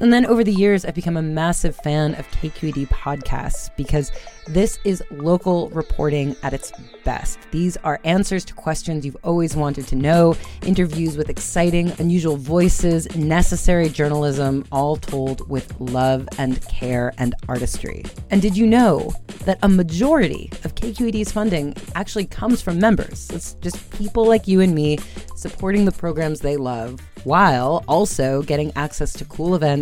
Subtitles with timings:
[0.00, 4.10] And then over the years, I've become a massive fan of KQED podcasts because
[4.48, 6.72] this is local reporting at its
[7.04, 7.38] best.
[7.50, 13.14] These are answers to questions you've always wanted to know, interviews with exciting, unusual voices,
[13.14, 18.04] necessary journalism, all told with love and care and artistry.
[18.30, 19.12] And did you know
[19.44, 23.30] that a majority of KQED's funding actually comes from members?
[23.30, 24.98] It's just people like you and me
[25.36, 29.81] supporting the programs they love while also getting access to cool events,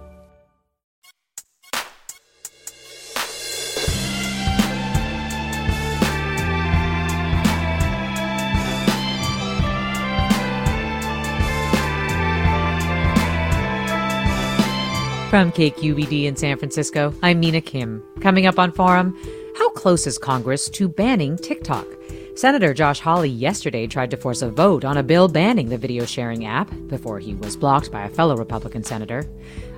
[15.31, 18.03] From KQED in San Francisco, I'm Mina Kim.
[18.19, 19.17] Coming up on Forum,
[19.57, 21.87] how close is Congress to banning TikTok?
[22.35, 26.03] Senator Josh Hawley yesterday tried to force a vote on a bill banning the video
[26.03, 29.25] sharing app before he was blocked by a fellow Republican senator.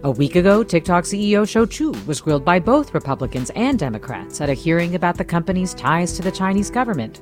[0.01, 4.49] A week ago, TikTok CEO Shou Chew was grilled by both Republicans and Democrats at
[4.49, 7.21] a hearing about the company's ties to the Chinese government.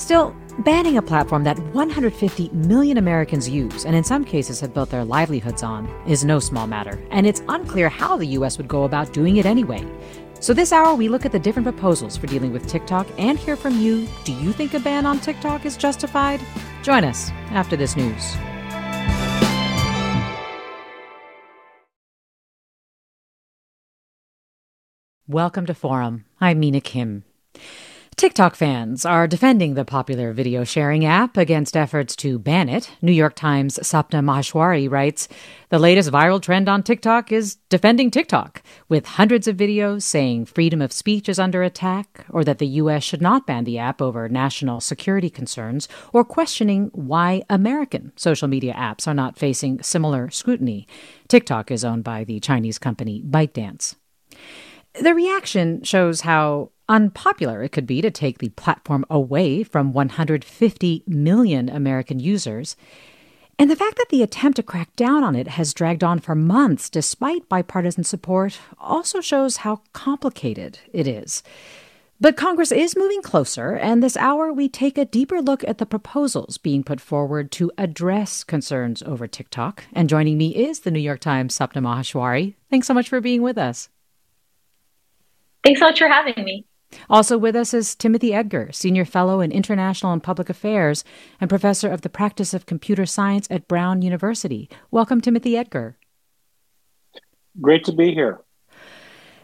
[0.00, 4.88] Still, banning a platform that 150 million Americans use and in some cases have built
[4.88, 8.56] their livelihoods on is no small matter, and it's unclear how the U.S.
[8.56, 9.86] would go about doing it anyway.
[10.40, 13.56] So, this hour, we look at the different proposals for dealing with TikTok and hear
[13.56, 14.08] from you.
[14.24, 16.40] Do you think a ban on TikTok is justified?
[16.82, 18.34] Join us after this news.
[25.28, 26.24] Welcome to Forum.
[26.40, 27.24] I'm Mina Kim.
[28.20, 32.90] TikTok fans are defending the popular video sharing app against efforts to ban it.
[33.00, 35.26] New York Times' Sapna Maheshwari writes
[35.70, 40.82] The latest viral trend on TikTok is defending TikTok, with hundreds of videos saying freedom
[40.82, 43.02] of speech is under attack, or that the U.S.
[43.02, 48.74] should not ban the app over national security concerns, or questioning why American social media
[48.74, 50.86] apps are not facing similar scrutiny.
[51.26, 53.94] TikTok is owned by the Chinese company ByteDance.
[54.94, 61.04] The reaction shows how unpopular it could be to take the platform away from 150
[61.06, 62.76] million American users.
[63.56, 66.34] And the fact that the attempt to crack down on it has dragged on for
[66.34, 71.42] months despite bipartisan support also shows how complicated it is.
[72.20, 75.86] But Congress is moving closer, and this hour we take a deeper look at the
[75.86, 79.84] proposals being put forward to address concerns over TikTok.
[79.92, 82.56] And joining me is the New York Times' Sapna Maheshwari.
[82.68, 83.88] Thanks so much for being with us.
[85.62, 86.66] Thanks so much for having me.
[87.08, 91.04] Also with us is Timothy Edgar, Senior Fellow in International and Public Affairs
[91.40, 94.68] and Professor of the Practice of Computer Science at Brown University.
[94.90, 95.96] Welcome, Timothy Edgar.
[97.60, 98.40] Great to be here.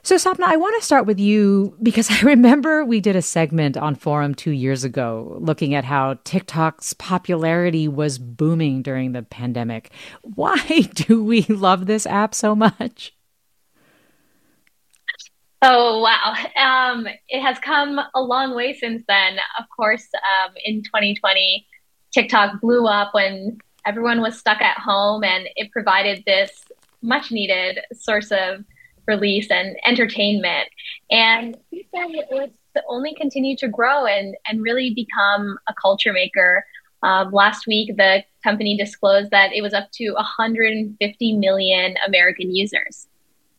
[0.06, 3.76] So, Sapna, I want to start with you because I remember we did a segment
[3.76, 9.91] on Forum two years ago looking at how TikTok's popularity was booming during the pandemic.
[10.22, 10.56] Why
[10.94, 13.16] do we love this app so much?
[15.62, 16.34] Oh, wow.
[16.56, 19.39] Um, it has come a long way since then.
[19.59, 21.67] Of course, um, in 2020,
[22.12, 26.50] TikTok blew up when everyone was stuck at home and it provided this
[27.03, 28.65] much needed source of
[29.06, 30.69] release and entertainment.
[31.11, 36.67] And it's only continued to grow and, and really become a culture maker.
[37.02, 43.06] Um, last week, the company disclosed that it was up to 150 million American users.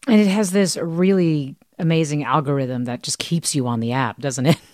[0.08, 4.46] And it has this really amazing algorithm that just keeps you on the app, doesn't
[4.46, 4.58] it?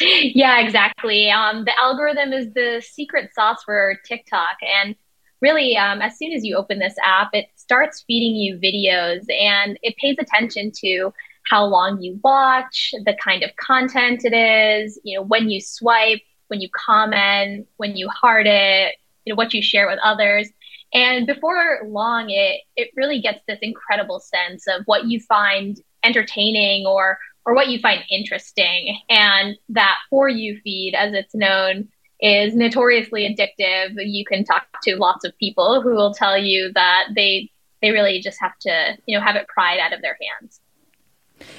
[0.00, 1.30] Yeah, exactly.
[1.30, 4.56] Um, the algorithm is the secret sauce for TikTok.
[4.62, 4.96] And
[5.40, 9.78] really, um, as soon as you open this app, it starts feeding you videos and
[9.82, 11.12] it pays attention to
[11.48, 16.20] how long you watch, the kind of content it is, you know, when you swipe,
[16.48, 18.94] when you comment, when you heart it,
[19.24, 20.48] you know, what you share with others.
[20.94, 26.86] And before long, it, it really gets this incredible sense of what you find entertaining
[26.86, 28.98] or or what you find interesting.
[29.08, 31.88] And that For You feed, as it's known,
[32.20, 33.94] is notoriously addictive.
[33.96, 37.50] You can talk to lots of people who will tell you that they
[37.80, 40.60] they really just have to, you know, have it pried out of their hands.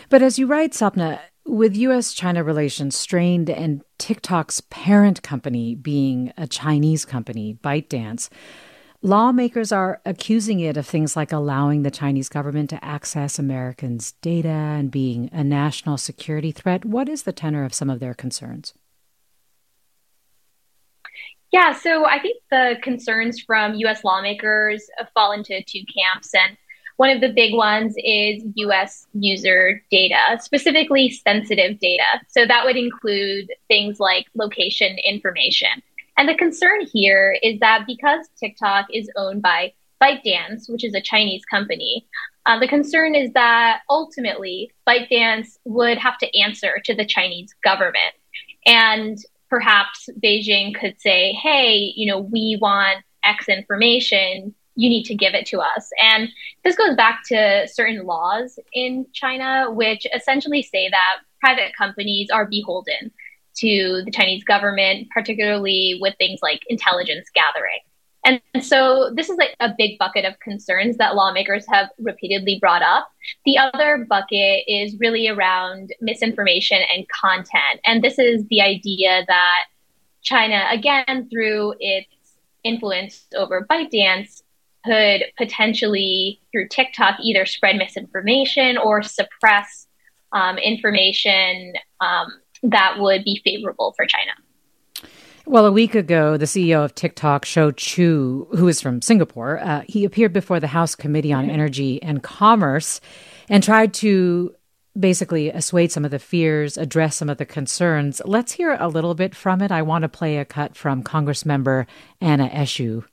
[0.07, 6.31] But as you write, Sapna, with US China relations strained and TikTok's parent company being
[6.37, 8.29] a Chinese company, ByteDance,
[9.03, 14.47] lawmakers are accusing it of things like allowing the Chinese government to access Americans' data
[14.47, 16.85] and being a national security threat.
[16.85, 18.73] What is the tenor of some of their concerns?
[21.51, 26.33] Yeah, so I think the concerns from US lawmakers fall into two camps.
[26.33, 26.57] And
[26.97, 32.21] one of the big ones is US user data, specifically sensitive data.
[32.29, 35.83] So that would include things like location information.
[36.17, 41.01] And the concern here is that because TikTok is owned by ByteDance, which is a
[41.01, 42.07] Chinese company,
[42.45, 48.13] uh, the concern is that ultimately ByteDance would have to answer to the Chinese government.
[48.65, 49.17] And
[49.49, 55.33] perhaps Beijing could say, hey, you know, we want X information, you need to give
[55.33, 55.89] it to us.
[56.01, 56.29] And
[56.63, 62.45] this goes back to certain laws in China, which essentially say that private companies are
[62.45, 63.11] beholden
[63.57, 67.79] to the Chinese government, particularly with things like intelligence gathering.
[68.25, 72.81] And so this is like a big bucket of concerns that lawmakers have repeatedly brought
[72.81, 73.09] up.
[73.45, 77.81] The other bucket is really around misinformation and content.
[77.85, 79.65] And this is the idea that
[80.21, 82.07] China, again, through its
[82.63, 84.41] influence over ByteDance,
[84.85, 89.87] could potentially, through TikTok, either spread misinformation or suppress
[90.33, 92.27] um, information um,
[92.63, 94.31] that would be favorable for China.
[95.45, 99.83] Well, a week ago, the CEO of TikTok, Shou Chew, who is from Singapore, uh,
[99.87, 103.01] he appeared before the House Committee on Energy and Commerce
[103.49, 104.55] and tried to
[104.97, 108.21] basically assuage some of the fears, address some of the concerns.
[108.23, 109.71] Let's hear a little bit from it.
[109.71, 111.87] I want to play a cut from Congress member
[112.21, 113.03] Anna Eshoo.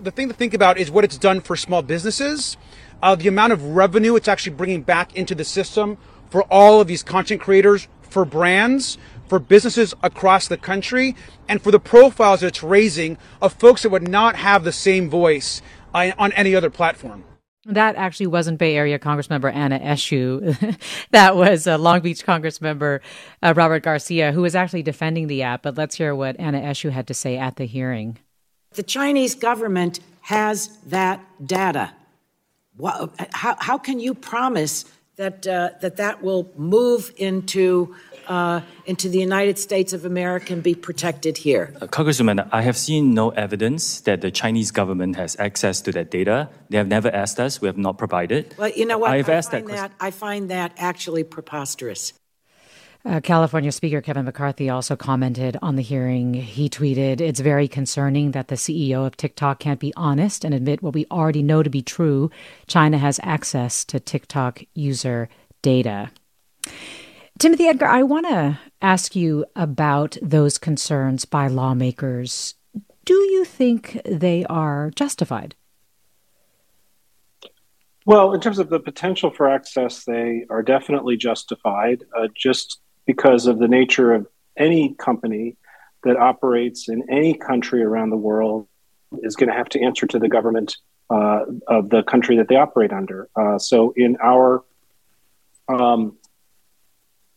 [0.00, 2.56] The thing to think about is what it's done for small businesses,
[3.02, 5.96] uh, the amount of revenue it's actually bringing back into the system
[6.28, 8.98] for all of these content creators, for brands
[9.28, 11.16] for businesses across the country
[11.48, 15.08] and for the profiles that it's raising of folks that would not have the same
[15.08, 15.62] voice
[15.94, 17.24] uh, on any other platform.
[17.64, 20.76] That actually wasn't Bay Area Congressmember Anna Eshoo.
[21.12, 23.00] that was uh, Long Beach Congressmember
[23.42, 25.62] uh, Robert Garcia, who was actually defending the app.
[25.62, 28.18] But let's hear what Anna Eshoo had to say at the hearing.
[28.72, 31.92] The Chinese government has that data.
[33.32, 34.84] how, how can you promise
[35.16, 37.94] that uh, that that will move into
[38.28, 41.74] uh, into the United States of America and be protected here?
[41.80, 46.10] Uh, Congresswoman, I have seen no evidence that the Chinese government has access to that
[46.10, 46.48] data.
[46.70, 47.60] They have never asked us.
[47.60, 48.54] We have not provided.
[48.56, 49.10] Well, you know what?
[49.10, 49.92] I've I asked that, that.
[50.00, 52.12] I find that actually preposterous.
[53.04, 56.34] Uh, California Speaker Kevin McCarthy also commented on the hearing.
[56.34, 60.82] He tweeted, It's very concerning that the CEO of TikTok can't be honest and admit
[60.82, 62.30] what we already know to be true.
[62.68, 65.28] China has access to TikTok user
[65.62, 66.10] data.
[67.40, 72.54] Timothy Edgar, I want to ask you about those concerns by lawmakers.
[73.04, 75.56] Do you think they are justified?
[78.06, 82.04] Well, in terms of the potential for access, they are definitely justified.
[82.16, 84.26] Uh, just because of the nature of
[84.56, 85.56] any company
[86.04, 88.66] that operates in any country around the world
[89.22, 90.76] is going to have to answer to the government
[91.10, 93.28] uh, of the country that they operate under.
[93.36, 94.64] Uh, so in our
[95.68, 96.16] um,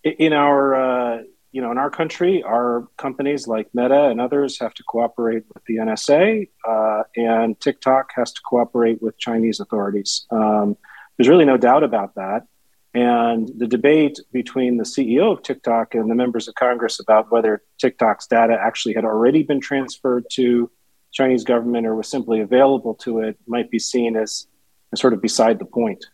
[0.04, 4.74] in our uh, you know in our country, our companies like Meta and others have
[4.76, 10.26] to cooperate with the NSA, uh, and TikTok has to cooperate with Chinese authorities.
[10.32, 10.78] Um,
[11.18, 12.48] there's really no doubt about that.
[12.96, 17.62] And the debate between the CEO of TikTok and the members of Congress about whether
[17.78, 20.72] TikTok's data actually had already been transferred to
[21.12, 24.48] Chinese government or was simply available to it might be seen as,
[24.94, 26.06] as sort of beside the point.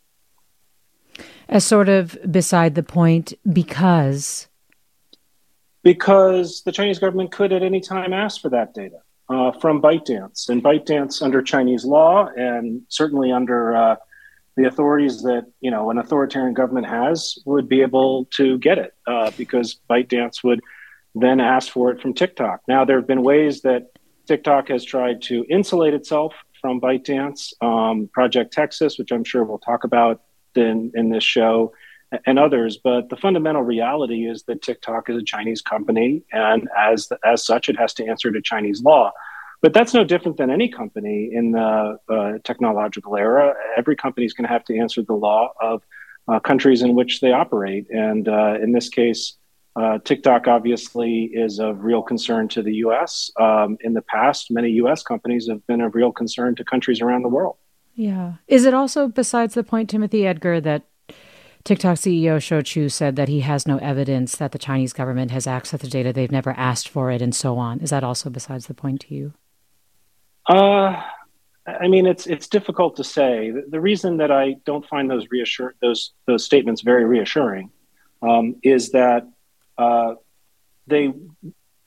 [1.48, 4.48] As sort of beside the point because
[5.84, 8.98] because the Chinese government could at any time ask for that data
[9.28, 13.96] uh, from ByteDance, and ByteDance under Chinese law and certainly under uh,
[14.56, 18.94] the authorities that you know an authoritarian government has would be able to get it
[19.06, 20.60] uh, because ByteDance would
[21.14, 22.60] then ask for it from TikTok.
[22.68, 23.92] Now there have been ways that
[24.26, 29.58] TikTok has tried to insulate itself from ByteDance, um, Project Texas, which I'm sure we'll
[29.58, 30.22] talk about
[30.54, 31.72] in in this show,
[32.26, 32.78] and others.
[32.82, 37.68] But the fundamental reality is that TikTok is a Chinese company, and as as such,
[37.68, 39.12] it has to answer to Chinese law.
[39.62, 43.54] But that's no different than any company in the uh, technological era.
[43.76, 45.82] Every company is going to have to answer the law of
[46.26, 47.86] uh, countries in which they operate.
[47.90, 49.34] And uh, in this case,
[49.76, 53.30] uh, TikTok obviously is of real concern to the US.
[53.40, 57.22] Um, in the past, many US companies have been of real concern to countries around
[57.22, 57.56] the world.
[57.94, 58.34] Yeah.
[58.48, 60.86] Is it also besides the point, Timothy Edgar, that
[61.64, 65.46] TikTok CEO Shou Chew said that he has no evidence that the Chinese government has
[65.46, 66.12] access to data.
[66.12, 67.78] They've never asked for it and so on.
[67.78, 69.34] Is that also besides the point to you?
[70.46, 71.00] Uh,
[71.66, 73.50] I mean, it's it's difficult to say.
[73.50, 77.70] The, the reason that I don't find those reassure those those statements very reassuring
[78.20, 79.28] um, is that
[79.78, 80.14] uh,
[80.88, 81.12] they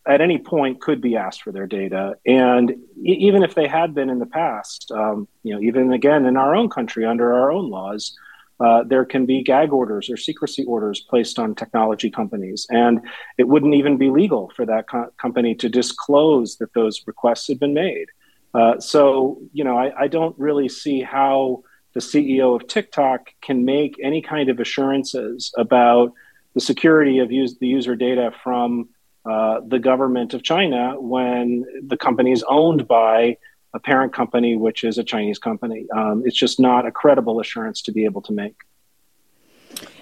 [0.08, 3.94] at any point could be asked for their data, and e- even if they had
[3.94, 7.52] been in the past, um, you know, even again in our own country under our
[7.52, 8.18] own laws.
[8.58, 13.02] Uh, there can be gag orders or secrecy orders placed on technology companies, and
[13.38, 17.60] it wouldn't even be legal for that co- company to disclose that those requests had
[17.60, 18.08] been made.
[18.56, 23.66] Uh, so, you know, I, I, don't really see how the CEO of TikTok can
[23.66, 26.14] make any kind of assurances about
[26.54, 28.88] the security of use, the user data from
[29.30, 33.36] uh, the government of China when the company is owned by
[33.74, 35.86] a parent company, which is a Chinese company.
[35.94, 38.56] Um, it's just not a credible assurance to be able to make.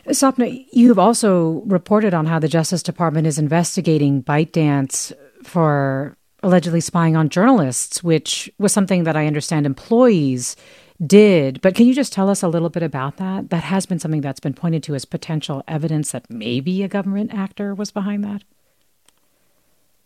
[0.10, 5.12] Sapna, you've also reported on how the Justice Department is investigating ByteDance
[5.44, 10.56] for allegedly spying on journalists, which was something that I understand employees
[11.06, 11.62] did.
[11.62, 13.50] But can you just tell us a little bit about that?
[13.50, 17.34] That has been something that's been pointed to as potential evidence that maybe a government
[17.34, 18.44] actor was behind that.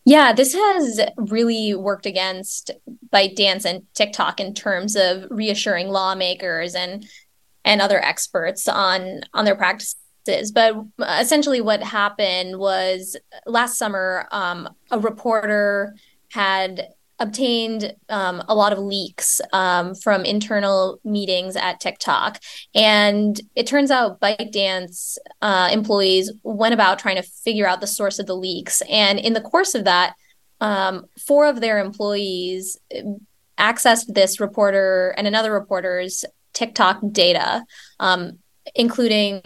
[0.06, 2.72] Yeah, this has really worked against
[3.12, 7.06] ByteDance and TikTok in terms of reassuring lawmakers and
[7.65, 9.98] and other experts on on their practices.
[10.53, 15.94] But essentially, what happened was last summer, um, a reporter
[16.38, 22.39] had obtained um, a lot of leaks um, from internal meetings at TikTok.
[22.75, 28.20] And it turns out ByteDance uh, employees went about trying to figure out the source
[28.20, 28.84] of the leaks.
[28.88, 30.13] And in the course of that,
[30.62, 32.77] um, four of their employees
[33.58, 37.65] accessed this reporter and another reporter's TikTok data,
[38.00, 38.38] um,
[38.75, 39.41] including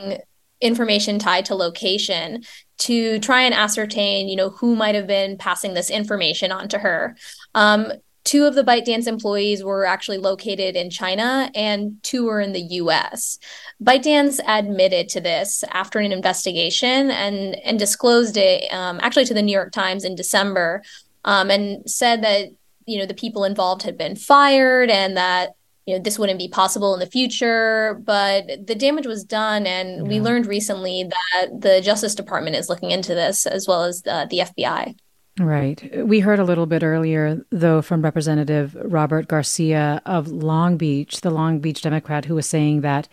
[0.60, 2.44] information tied to location
[2.82, 6.80] to try and ascertain, you know, who might have been passing this information on to
[6.80, 7.16] her.
[7.54, 7.92] Um,
[8.24, 12.62] two of the ByteDance employees were actually located in China and two were in the
[12.62, 13.38] US.
[13.84, 19.44] ByteDance admitted to this after an investigation and, and disclosed it um, actually to the
[19.44, 20.82] New York Times in December
[21.24, 22.50] um, and said that,
[22.88, 25.52] you know, the people involved had been fired and that
[25.86, 29.98] you know this wouldn't be possible in the future but the damage was done and
[29.98, 30.04] yeah.
[30.04, 34.26] we learned recently that the justice department is looking into this as well as uh,
[34.26, 34.96] the, the fbi
[35.40, 41.22] right we heard a little bit earlier though from representative robert garcia of long beach
[41.22, 43.08] the long beach democrat who was saying that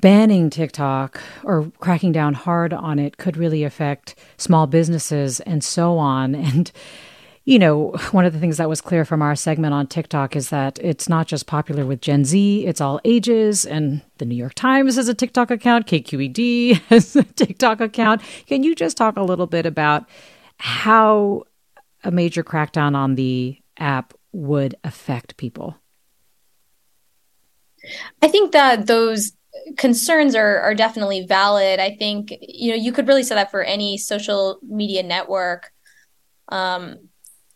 [0.00, 5.98] banning TikTok or cracking down hard on it could really affect small businesses and so
[5.98, 6.34] on.
[6.50, 6.72] And
[7.50, 10.50] you know, one of the things that was clear from our segment on TikTok is
[10.50, 13.66] that it's not just popular with Gen Z, it's all ages.
[13.66, 18.22] And the New York Times has a TikTok account, KQED has a TikTok account.
[18.46, 20.08] Can you just talk a little bit about
[20.58, 21.42] how
[22.04, 25.76] a major crackdown on the app would affect people?
[28.22, 29.32] I think that those
[29.76, 31.80] concerns are are definitely valid.
[31.80, 35.72] I think you know you could really say that for any social media network.
[36.50, 37.09] Um,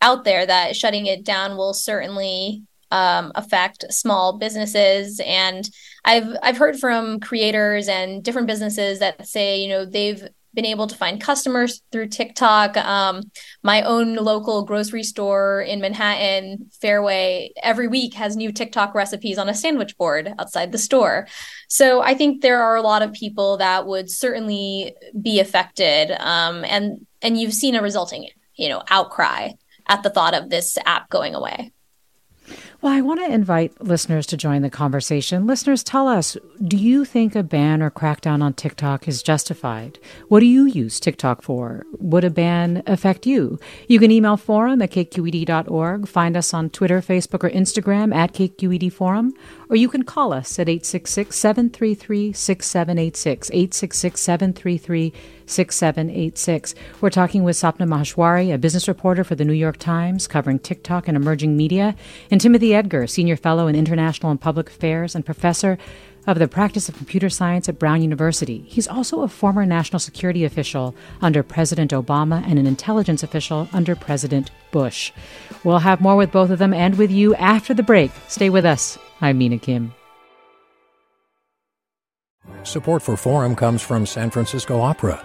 [0.05, 5.69] out there that shutting it down will certainly um, affect small businesses and
[6.05, 10.87] i've i've heard from creators and different businesses that say you know they've been able
[10.87, 12.77] to find customers through TikTok.
[12.77, 13.23] Um,
[13.63, 19.49] my own local grocery store in Manhattan, Fairway, every week has new TikTok recipes on
[19.49, 21.27] a sandwich board outside the store.
[21.67, 26.65] So I think there are a lot of people that would certainly be affected, um,
[26.65, 29.51] and and you've seen a resulting you know outcry
[29.89, 31.73] at the thought of this app going away.
[32.85, 35.47] Well, I want to invite listeners to join the conversation.
[35.47, 39.99] Listeners, tell us do you think a ban or crackdown on TikTok is justified?
[40.29, 41.87] What do you use TikTok for?
[41.99, 43.59] Would a ban affect you?
[43.89, 48.93] You can email forum at kqed.org, find us on Twitter, Facebook, or Instagram at KQED
[48.93, 49.33] Forum,
[49.75, 53.51] or you can call us at 866 733 6786.
[53.51, 55.13] 866 733
[55.47, 56.75] 6786.
[57.01, 61.09] We're talking with Sapna Maheshwari, a business reporter for the New York Times, covering TikTok
[61.09, 61.97] and emerging media,
[62.31, 65.77] and Timothy Edgar, senior fellow in international and public affairs and professor
[66.27, 68.65] of the practice of computer science at Brown University.
[68.67, 73.95] He's also a former national security official under President Obama and an intelligence official under
[73.95, 75.13] President Bush.
[75.65, 78.11] We'll have more with both of them and with you after the break.
[78.29, 78.99] Stay with us.
[79.21, 79.95] I'm Mina Kim.
[82.63, 85.25] Support for Forum comes from San Francisco Opera.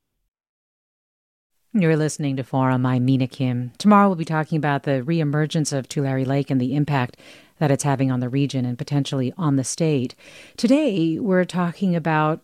[1.73, 2.85] You're listening to Forum.
[2.85, 3.71] I'm Mina Kim.
[3.77, 7.15] Tomorrow we'll be talking about the reemergence of Tulare Lake and the impact
[7.59, 10.13] that it's having on the region and potentially on the state.
[10.57, 12.41] Today we're talking about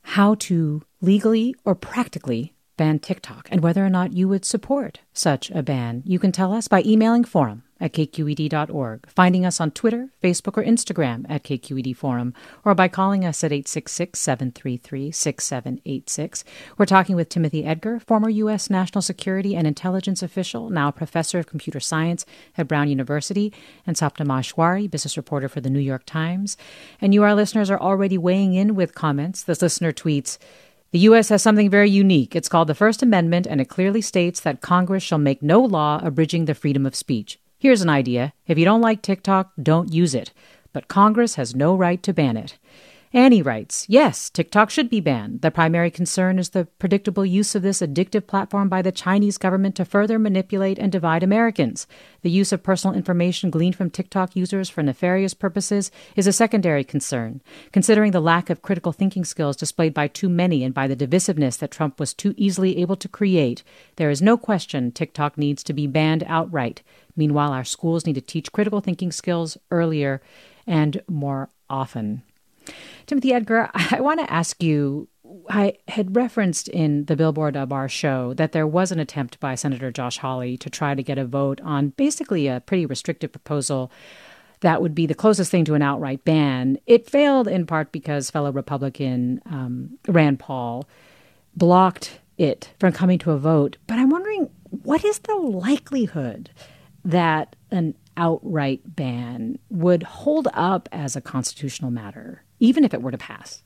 [0.00, 5.50] how to legally or practically ban TikTok and whether or not you would support such
[5.50, 6.02] a ban.
[6.06, 10.64] You can tell us by emailing forum at kqed.org, finding us on Twitter, Facebook, or
[10.64, 12.32] Instagram at KQED Forum,
[12.64, 16.44] or by calling us at 866 733 6786.
[16.78, 18.70] We're talking with Timothy Edgar, former U.S.
[18.70, 22.24] national security and intelligence official, now professor of computer science
[22.56, 23.52] at Brown University,
[23.86, 26.56] and Sapna Maheshwari, business reporter for the New York Times.
[27.00, 29.42] And you, our listeners, are already weighing in with comments.
[29.42, 30.38] This listener tweets,
[30.92, 31.28] the U.S.
[31.28, 32.34] has something very unique.
[32.34, 36.00] It's called the First Amendment, and it clearly states that Congress shall make no law
[36.02, 37.38] abridging the freedom of speech.
[37.66, 38.32] Here's an idea.
[38.46, 40.32] If you don't like TikTok, don't use it.
[40.72, 42.58] But Congress has no right to ban it.
[43.12, 45.40] Annie writes, Yes, TikTok should be banned.
[45.40, 49.74] The primary concern is the predictable use of this addictive platform by the Chinese government
[49.76, 51.88] to further manipulate and divide Americans.
[52.22, 56.84] The use of personal information gleaned from TikTok users for nefarious purposes is a secondary
[56.84, 57.42] concern.
[57.72, 61.58] Considering the lack of critical thinking skills displayed by too many and by the divisiveness
[61.58, 63.64] that Trump was too easily able to create,
[63.96, 66.82] there is no question TikTok needs to be banned outright.
[67.16, 70.20] Meanwhile, our schools need to teach critical thinking skills earlier
[70.66, 72.22] and more often.
[73.06, 75.08] Timothy Edgar, I want to ask you
[75.48, 79.54] I had referenced in the Billboard of our show that there was an attempt by
[79.54, 83.90] Senator Josh Hawley to try to get a vote on basically a pretty restrictive proposal
[84.60, 86.78] that would be the closest thing to an outright ban.
[86.86, 90.88] It failed in part because fellow Republican um, Rand Paul
[91.54, 93.76] blocked it from coming to a vote.
[93.86, 96.50] But I'm wondering what is the likelihood
[97.06, 102.42] that an outright ban would hold up as a constitutional matter?
[102.60, 103.62] even if it were to pass?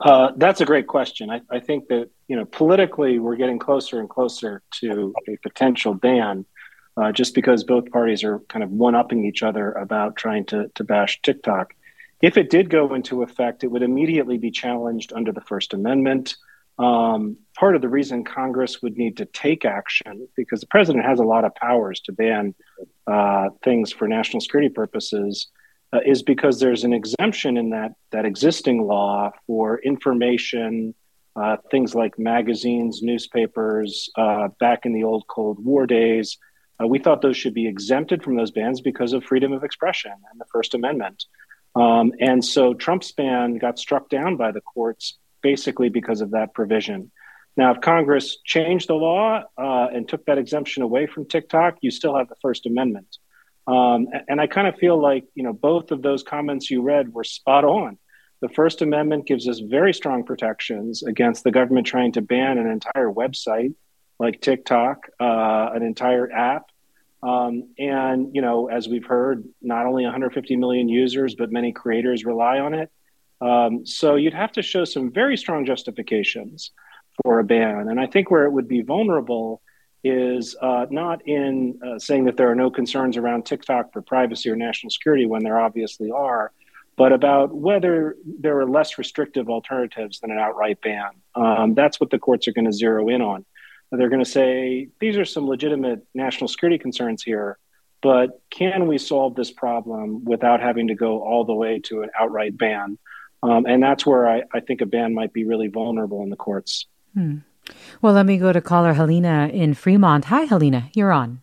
[0.00, 1.30] Uh, that's a great question.
[1.30, 5.92] I, I, think that you know politically we're getting closer and closer to a potential
[5.92, 6.46] ban,
[6.96, 10.84] uh, just because both parties are kind of one-upping each other about trying to to
[10.84, 11.74] bash TikTok.
[12.22, 16.36] If it did go into effect, it would immediately be challenged under the First Amendment.
[16.80, 21.20] Um, part of the reason Congress would need to take action, because the president has
[21.20, 22.54] a lot of powers to ban
[23.06, 25.48] uh, things for national security purposes,
[25.92, 30.94] uh, is because there's an exemption in that that existing law for information,
[31.36, 34.08] uh, things like magazines, newspapers.
[34.16, 36.38] Uh, back in the old Cold War days,
[36.80, 40.12] uh, we thought those should be exempted from those bans because of freedom of expression
[40.30, 41.26] and the First Amendment.
[41.74, 46.54] Um, and so Trump's ban got struck down by the courts basically because of that
[46.54, 47.10] provision.
[47.56, 51.90] Now, if Congress changed the law uh, and took that exemption away from TikTok, you
[51.90, 53.18] still have the First Amendment.
[53.66, 57.12] Um, and I kind of feel like, you know, both of those comments you read
[57.12, 57.98] were spot on.
[58.40, 62.66] The First Amendment gives us very strong protections against the government trying to ban an
[62.66, 63.74] entire website
[64.18, 66.64] like TikTok, uh, an entire app.
[67.22, 72.24] Um, and, you know, as we've heard, not only 150 million users, but many creators
[72.24, 72.90] rely on it.
[73.40, 76.72] Um, so you'd have to show some very strong justifications
[77.22, 77.88] for a ban.
[77.88, 79.62] And I think where it would be vulnerable
[80.02, 84.50] is uh, not in uh, saying that there are no concerns around TikTok for privacy
[84.50, 86.52] or national security when there obviously are,
[86.96, 91.10] but about whether there are less restrictive alternatives than an outright ban.
[91.34, 93.44] Um, that's what the courts are going to zero in on.
[93.92, 97.58] They're going to say these are some legitimate national security concerns here,
[98.02, 102.10] but can we solve this problem without having to go all the way to an
[102.18, 102.98] outright ban?
[103.42, 106.36] Um, and that's where I, I, think a ban might be really vulnerable in the
[106.36, 106.86] courts.
[107.14, 107.38] Hmm.
[108.02, 110.26] Well, let me go to caller Helena in Fremont.
[110.26, 111.40] Hi, Helena, you're on.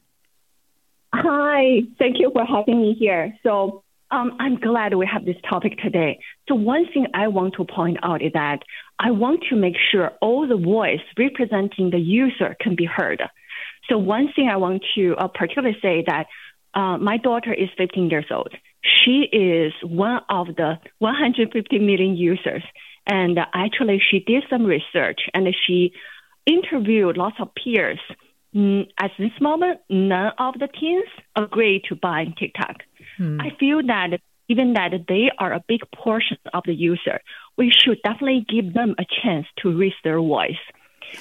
[1.13, 3.35] Hi, thank you for having me here.
[3.43, 6.19] So, Um, I'm glad we have this topic today.
[6.47, 8.59] So one thing I want to point out is that
[8.99, 13.21] I want to make sure all the voice representing the user can be heard.
[13.89, 16.27] So one thing I want to uh, particularly say that
[16.73, 18.53] uh, my daughter is 15 years old.
[18.87, 22.63] She is one of the 150 million users,
[23.05, 25.91] and actually she did some research and she
[26.45, 27.99] interviewed lots of peers.
[28.55, 32.77] Mm, at this moment, none of the teens agree to buy TikTok.
[33.17, 33.39] Hmm.
[33.41, 37.19] I feel that even that they are a big portion of the user,
[37.57, 40.63] we should definitely give them a chance to raise their voice.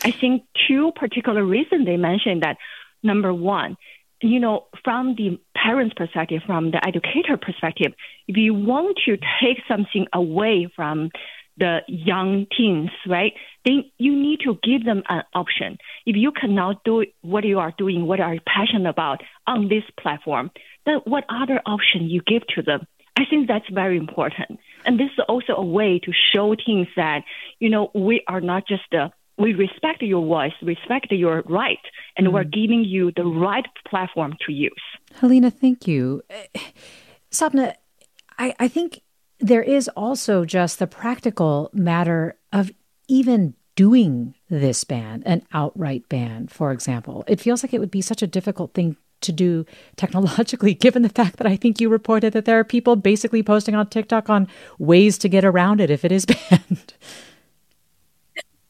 [0.04, 2.56] I think two particular reasons they mentioned that
[3.02, 3.76] number one,
[4.22, 7.92] you know, from the parent's perspective, from the educator perspective,
[8.28, 11.10] if you want to take something away from
[11.58, 13.32] the young teens, right?
[13.64, 15.78] Then you need to give them an option.
[16.04, 19.84] If you cannot do what you are doing, what are you passionate about on this
[19.98, 20.50] platform,
[20.84, 22.86] then what other option you give to them?
[23.18, 24.60] I think that's very important.
[24.84, 27.24] And this is also a way to show teens that,
[27.58, 31.78] you know, we are not just a we respect your voice, respect your right,
[32.16, 34.72] and mm we're giving you the right platform to use.
[35.20, 36.22] Helena, thank you.
[37.30, 37.74] Sapna,
[38.38, 39.02] I, I think
[39.38, 42.70] there is also just the practical matter of
[43.08, 47.24] even doing this ban, an outright ban, for example.
[47.26, 49.64] It feels like it would be such a difficult thing to do
[49.96, 53.74] technologically, given the fact that I think you reported that there are people basically posting
[53.74, 56.94] on TikTok on ways to get around it if it is banned.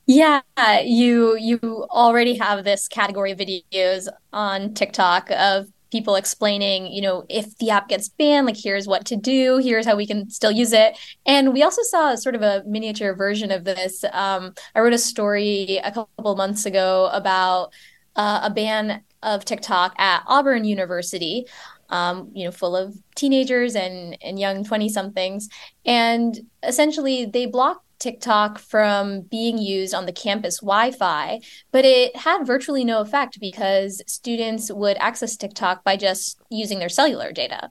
[0.06, 0.40] Yeah,
[0.84, 1.58] you you
[1.90, 7.70] already have this category of videos on TikTok of people explaining, you know, if the
[7.70, 10.96] app gets banned, like here's what to do, here's how we can still use it.
[11.24, 14.04] And we also saw sort of a miniature version of this.
[14.12, 17.72] Um, I wrote a story a couple months ago about
[18.14, 21.46] uh, a ban of TikTok at Auburn University.
[21.88, 25.48] Um, you know, full of teenagers and and young twenty somethings,
[25.84, 31.40] and essentially they blocked TikTok from being used on the campus Wi Fi,
[31.72, 36.88] but it had virtually no effect because students would access TikTok by just using their
[36.88, 37.70] cellular data.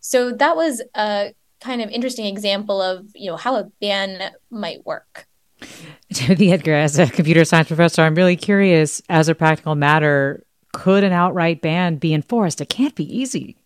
[0.00, 4.84] So that was a kind of interesting example of you know how a ban might
[4.84, 5.26] work.
[6.12, 11.04] Timothy Edgar, as a computer science professor, I'm really curious, as a practical matter, could
[11.04, 12.60] an outright ban be enforced?
[12.60, 13.56] It can't be easy.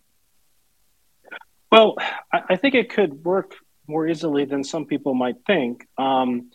[1.71, 1.97] Well,
[2.33, 3.55] I think it could work
[3.88, 5.87] more easily than some people might think.
[5.96, 6.51] Um,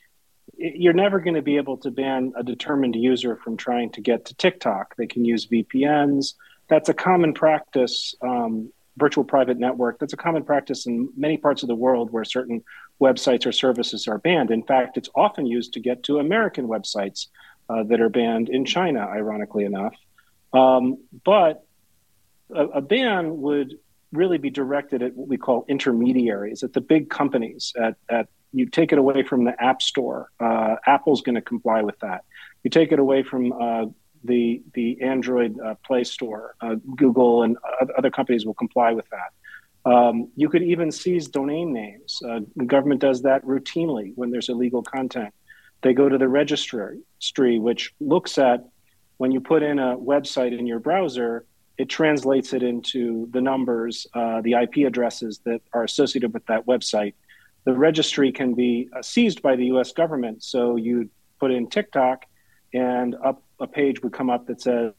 [0.56, 4.26] you're never going to be able to ban a determined user from trying to get
[4.26, 4.96] to TikTok.
[4.98, 6.36] They can use VPNs.
[6.70, 8.16] That's a common practice.
[8.22, 10.00] Um, virtual private network.
[10.00, 12.64] That's a common practice in many parts of the world where certain
[13.02, 14.52] websites or services are banned.
[14.52, 17.28] In fact, it's often used to get to American websites
[17.70, 19.96] uh, that are banned in China, ironically enough.
[20.54, 21.66] Um, but
[22.54, 23.80] a, a, ban would
[24.14, 27.74] really be directed at what we call intermediaries, at the big companies.
[27.82, 30.30] At, at you take it away from the App Store.
[30.40, 32.24] Uh, Apple's going to comply with that.
[32.64, 33.86] You take it away from uh,
[34.24, 36.56] the the Android uh, Play Store.
[36.62, 37.58] Uh, Google and
[37.98, 39.92] other companies will comply with that.
[39.92, 42.22] Um, you could even seize domain names.
[42.26, 45.34] Uh, the government does that routinely when there's illegal content.
[45.82, 47.02] They go to the registry,
[47.60, 48.66] which looks at
[49.18, 51.46] when you put in a website in your browser
[51.78, 56.66] it translates it into the numbers, uh, the IP addresses that are associated with that
[56.66, 57.14] website.
[57.66, 60.44] The registry can be uh, seized by the US government.
[60.44, 61.10] So you
[61.40, 62.26] put in TikTok,
[62.74, 64.94] and up a page would come up that says,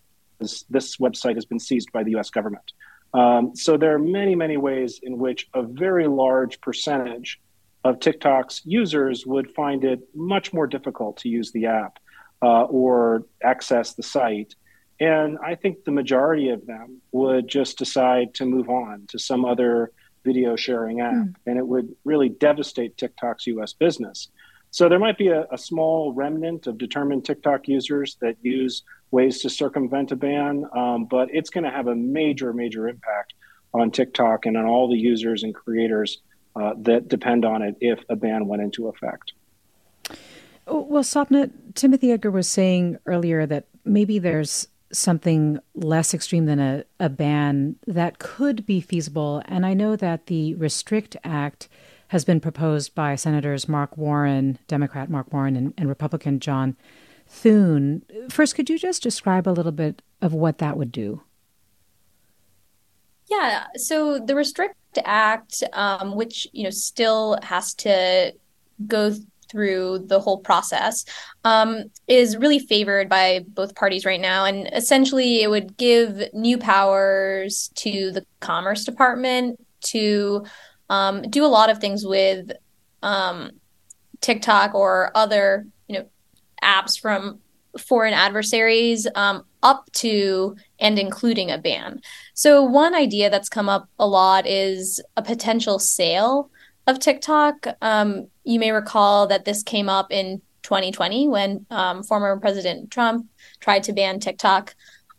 [0.69, 2.73] This website has been seized by the US government.
[3.13, 7.41] Um, so there are many, many ways in which a very large percentage
[7.85, 11.99] of TikTok's users would find it much more difficult to use the app
[12.43, 14.57] uh, or access the site
[15.01, 19.45] and I think the majority of them would just decide to move on to some
[19.45, 19.91] other
[20.25, 21.15] video sharing app.
[21.15, 21.35] Mm.
[21.47, 24.29] And it would really devastate TikTok's US business.
[24.71, 29.39] So there might be a, a, small remnant of determined TikTok users that use ways
[29.43, 33.35] to circumvent a ban, um, but it's going to have a major, major impact
[33.73, 36.23] on TikTok and on all the users and creators
[36.57, 39.33] uh, that depend on it if a ban went into effect.
[40.67, 46.85] Well, Sapna, Timothy Edgar was saying earlier that maybe there's something less extreme than a,
[47.01, 49.43] a ban that could be feasible.
[49.47, 51.69] And I know that the Restrict Act
[52.09, 56.77] has been proposed by Senators Mark Warner, Democrat Mark Warner, and, and Republican John
[57.27, 58.03] Thune.
[58.31, 61.23] First, could you just describe a little bit of what that would do?
[63.27, 68.35] Yeah, so the Restrict Act, um, which you know still has to
[68.87, 69.15] go
[69.55, 71.05] through the whole process
[71.45, 74.45] um, is really favored by both parties right now.
[74.45, 80.45] And essentially, it would give new powers to the Commerce Department to
[80.91, 82.51] um, do a lot of things with
[83.03, 83.53] um,
[84.21, 86.07] TikTok or other you know
[86.63, 87.39] apps from
[87.79, 92.01] foreign adversaries um, up to and including a ban.
[92.35, 96.51] So one idea that's come up a lot is a potential sale
[96.87, 97.67] of TikTok.
[97.81, 103.27] Um, you may recall that this came up in 2020 when um, former President Trump
[103.61, 104.75] tried to ban TikTok.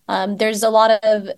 [0.08, 1.30] Um, there's a lot of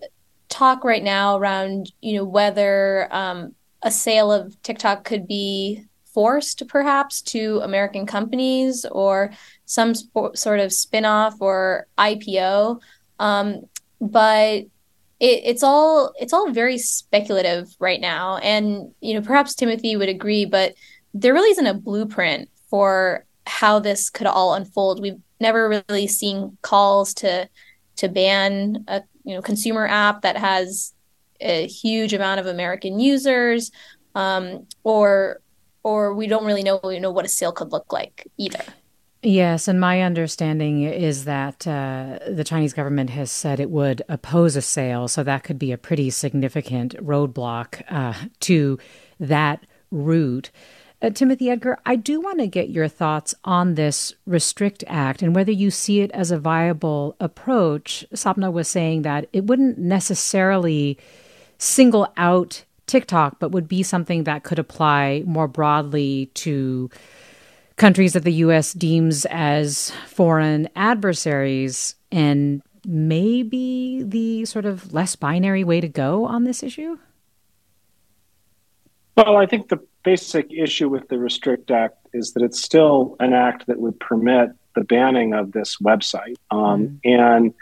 [0.48, 6.66] talk right now around you know whether um, a sale of TikTok could be forced
[6.68, 9.30] perhaps to American companies or
[9.66, 12.80] some sp- sort of spin-off or IPO.
[13.20, 13.62] Um,
[14.00, 14.64] but
[15.20, 20.08] it, it's all it's all very speculative right now, and you know perhaps Timothy would
[20.08, 20.74] agree, but
[21.14, 25.00] there really isn't a blueprint for how this could all unfold.
[25.00, 27.48] We've never really seen calls to
[27.96, 30.92] to ban a you know consumer app that has
[31.40, 33.70] a huge amount of American users,
[34.14, 35.40] um, or
[35.82, 38.62] or we don't really know you know what a sale could look like either.
[39.20, 44.54] Yes, and my understanding is that uh, the Chinese government has said it would oppose
[44.54, 48.78] a sale, so that could be a pretty significant roadblock uh, to
[49.18, 50.50] that route.
[51.00, 55.34] Uh, Timothy Edgar, I do want to get your thoughts on this Restrict Act and
[55.34, 58.04] whether you see it as a viable approach.
[58.12, 60.98] Sapna was saying that it wouldn't necessarily
[61.56, 66.90] single out TikTok, but would be something that could apply more broadly to
[67.76, 68.72] countries that the U.S.
[68.72, 76.42] deems as foreign adversaries and maybe the sort of less binary way to go on
[76.42, 76.98] this issue?
[79.18, 83.32] Well, I think the basic issue with the Restrict Act is that it's still an
[83.32, 86.36] act that would permit the banning of this website.
[86.52, 87.20] Um, mm.
[87.20, 87.54] And,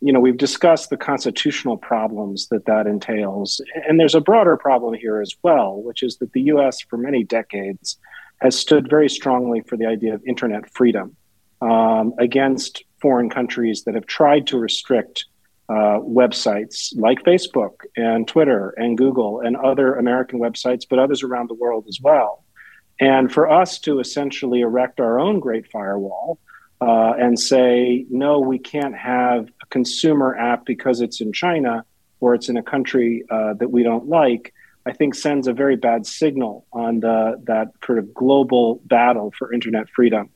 [0.00, 3.60] you know, we've discussed the constitutional problems that that entails.
[3.88, 6.80] And there's a broader problem here as well, which is that the U.S.
[6.80, 7.98] for many decades
[8.40, 11.14] has stood very strongly for the idea of internet freedom
[11.60, 15.26] um, against foreign countries that have tried to restrict
[15.68, 21.48] uh, websites like Facebook and Twitter and Google and other American websites, but others around
[21.48, 22.44] the world as well.
[23.00, 26.38] And for us to essentially erect our own great firewall
[26.80, 31.84] uh, and say, no, we can't have a consumer app because it's in China
[32.20, 34.54] or it's in a country uh, that we don't like,
[34.86, 39.52] I think sends a very bad signal on the, that sort of global battle for
[39.52, 40.30] internet freedom.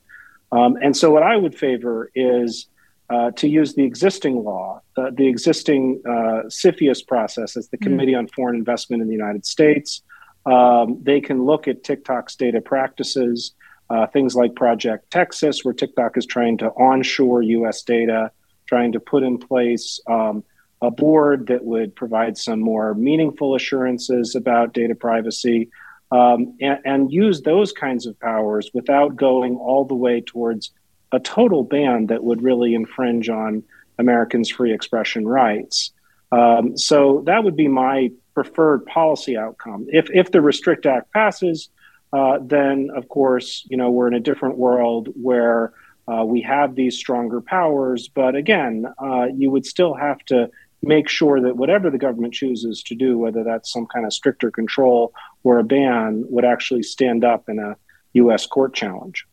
[0.52, 2.66] Um, and so, what I would favor is
[3.10, 7.82] uh, to use the existing law, uh, the existing uh, CFIUS process as the mm.
[7.82, 10.02] Committee on Foreign Investment in the United States.
[10.46, 13.52] Um, they can look at TikTok's data practices,
[13.90, 18.30] uh, things like Project Texas, where TikTok is trying to onshore US data,
[18.66, 20.44] trying to put in place um,
[20.80, 25.68] a board that would provide some more meaningful assurances about data privacy
[26.12, 30.72] um, and, and, use those kinds of powers without going all the way towards
[31.12, 33.62] a total ban that would really infringe on
[33.98, 35.92] Americans' free expression rights.
[36.32, 39.86] Um, so that would be my preferred policy outcome.
[39.88, 41.68] If if the Restrict Act passes,
[42.12, 45.72] uh, then of course you know we're in a different world where
[46.08, 48.08] uh, we have these stronger powers.
[48.08, 50.50] But again, uh, you would still have to
[50.82, 54.50] make sure that whatever the government chooses to do, whether that's some kind of stricter
[54.50, 55.12] control
[55.44, 57.76] or a ban, would actually stand up in a
[58.14, 58.46] U.S.
[58.46, 59.26] court challenge.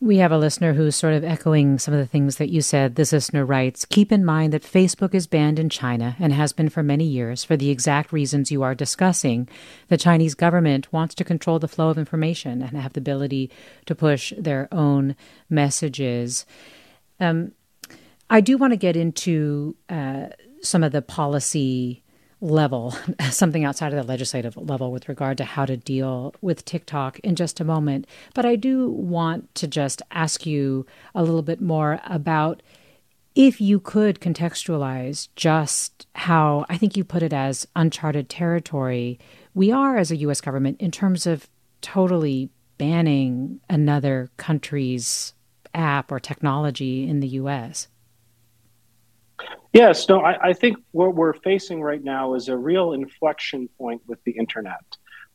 [0.00, 2.94] We have a listener who's sort of echoing some of the things that you said.
[2.94, 6.68] This listener writes Keep in mind that Facebook is banned in China and has been
[6.68, 9.48] for many years for the exact reasons you are discussing.
[9.88, 13.50] The Chinese government wants to control the flow of information and have the ability
[13.86, 15.16] to push their own
[15.48, 16.46] messages.
[17.20, 17.52] Um,
[18.30, 20.26] I do want to get into uh,
[20.62, 22.02] some of the policy
[22.40, 22.94] level,
[23.30, 27.34] something outside of the legislative level with regard to how to deal with TikTok in
[27.34, 28.06] just a moment.
[28.34, 32.62] But I do want to just ask you a little bit more about
[33.34, 39.18] if you could contextualize just how I think you put it as uncharted territory
[39.58, 41.48] we are as a US government in terms of
[41.80, 42.48] totally
[42.78, 45.34] banning another country's
[45.74, 47.88] app or technology in the US.
[49.72, 54.02] Yes, no, I, I, think what we're facing right now is a real inflection point
[54.06, 54.82] with the internet.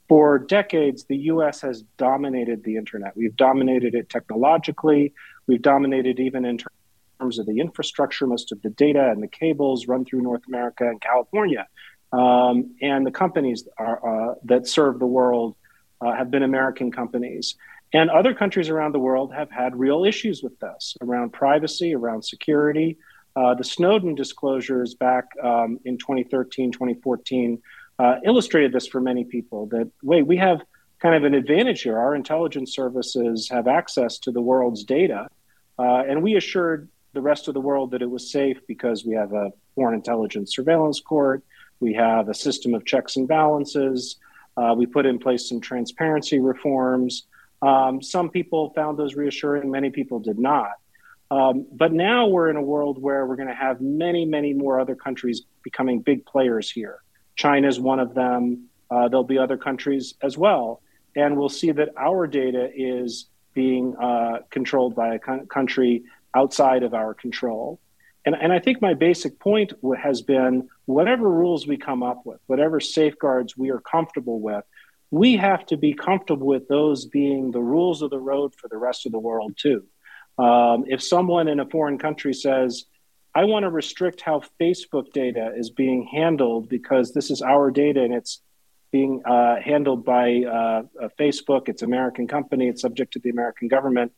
[0.09, 3.15] For decades, the US has dominated the internet.
[3.15, 5.13] We've dominated it technologically,
[5.47, 8.27] we've dominated even in terms of the infrastructure.
[8.27, 11.67] Most of the data and the cables run through North America and California.
[12.11, 15.55] Um, and the companies are, uh, that serve the world
[16.01, 17.55] uh, have been American companies.
[17.93, 22.23] And other countries around the world have had real issues with this around privacy, around
[22.23, 22.97] security.
[23.35, 27.61] Uh, the Snowden disclosures back um, in 2013, 2014
[27.99, 30.61] uh, illustrated this for many people that, wait, we have
[30.99, 31.97] kind of an advantage here.
[31.97, 35.27] Our intelligence services have access to the world's data.
[35.77, 39.15] Uh, and we assured the rest of the world that it was safe because we
[39.15, 41.43] have a foreign intelligence surveillance court,
[41.79, 44.17] we have a system of checks and balances,
[44.57, 47.23] uh, we put in place some transparency reforms.
[47.61, 50.71] Um, some people found those reassuring, many people did not.
[51.33, 54.79] Um, but now we're in a world where we're going to have many, many more
[54.79, 57.01] other countries becoming big players here.
[57.35, 58.65] China is one of them.
[58.91, 60.83] Uh, there'll be other countries as well.
[61.15, 66.03] And we'll see that our data is being uh, controlled by a co- country
[66.35, 67.79] outside of our control.
[68.25, 72.41] And, and I think my basic point has been whatever rules we come up with,
[72.45, 74.65] whatever safeguards we are comfortable with,
[75.09, 78.77] we have to be comfortable with those being the rules of the road for the
[78.77, 79.83] rest of the world, too.
[80.37, 82.85] Um, if someone in a foreign country says,
[83.35, 88.03] I want to restrict how Facebook data is being handled because this is our data
[88.03, 88.41] and it's
[88.91, 90.83] being uh, handled by uh,
[91.19, 94.11] Facebook, it's American company, it's subject to the American government.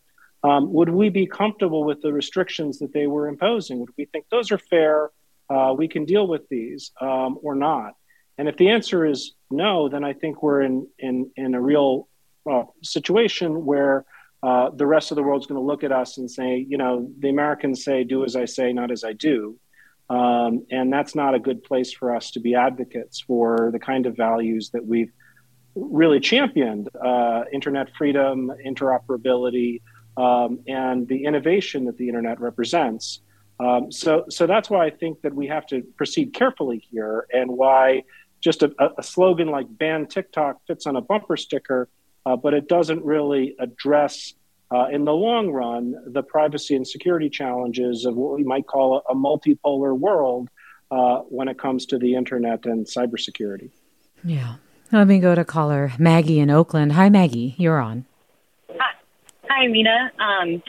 [0.44, 3.80] Um, would we be comfortable with the restrictions that they were imposing?
[3.80, 5.12] Would we think those are fair?
[5.50, 7.94] Uh, we can deal with these um, or not?
[8.38, 12.10] And if the answer is no, then I think we're in in in a real
[12.50, 14.06] uh, situation where
[14.44, 17.10] uh, the rest of the world's going to look at us and say, you know,
[17.20, 19.58] the Americans say, "Do as I say, not as I do,"
[20.10, 24.06] um, and that's not a good place for us to be advocates for the kind
[24.06, 25.12] of values that we've
[25.76, 29.82] really championed: uh, internet freedom, interoperability
[30.18, 33.22] um, and the innovation that the internet represents.
[33.60, 37.50] Um, so, so that's why I think that we have to proceed carefully here, and
[37.50, 38.04] why
[38.42, 41.90] just a, a slogan like "ban TikTok" fits on a bumper sticker,
[42.26, 44.34] uh, but it doesn't really address,
[44.74, 49.04] uh, in the long run, the privacy and security challenges of what we might call
[49.08, 50.50] a, a multipolar world
[50.92, 53.70] uh, when it comes to the internet and cybersecurity.
[54.24, 54.56] Yeah.
[54.92, 56.94] Let me go to caller Maggie in Oakland.
[56.94, 57.56] Hi, Maggie.
[57.58, 58.06] You're on.
[59.50, 60.12] Hi, Mina.
[60.20, 60.62] Um,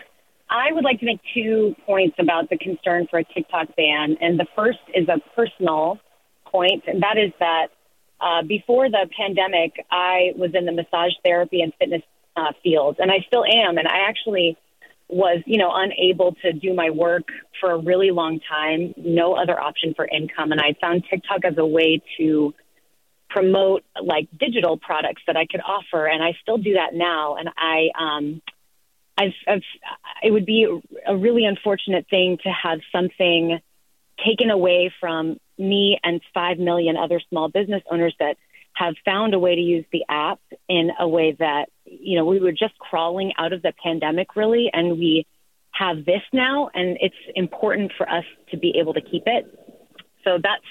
[0.48, 4.16] I would like to make two points about the concern for a TikTok ban.
[4.20, 5.98] And the first is a personal
[6.46, 7.68] point, and that is that
[8.20, 12.02] uh, before the pandemic, I was in the massage therapy and fitness
[12.36, 13.78] uh, field, and I still am.
[13.78, 14.56] And I actually
[15.08, 17.28] was, you know, unable to do my work
[17.60, 20.52] for a really long time, no other option for income.
[20.52, 22.54] And I found TikTok as a way to
[23.28, 26.06] promote like digital products that I could offer.
[26.06, 27.36] And I still do that now.
[27.36, 28.42] And I, um,
[29.18, 29.62] I've, I've,
[30.22, 30.66] it would be
[31.06, 33.60] a really unfortunate thing to have something
[34.24, 38.36] taken away from me and 5 million other small business owners that
[38.74, 40.38] have found a way to use the app
[40.68, 44.68] in a way that, you know, we were just crawling out of the pandemic really,
[44.72, 45.26] and we
[45.72, 49.44] have this now, and it's important for us to be able to keep it.
[50.24, 50.64] So that's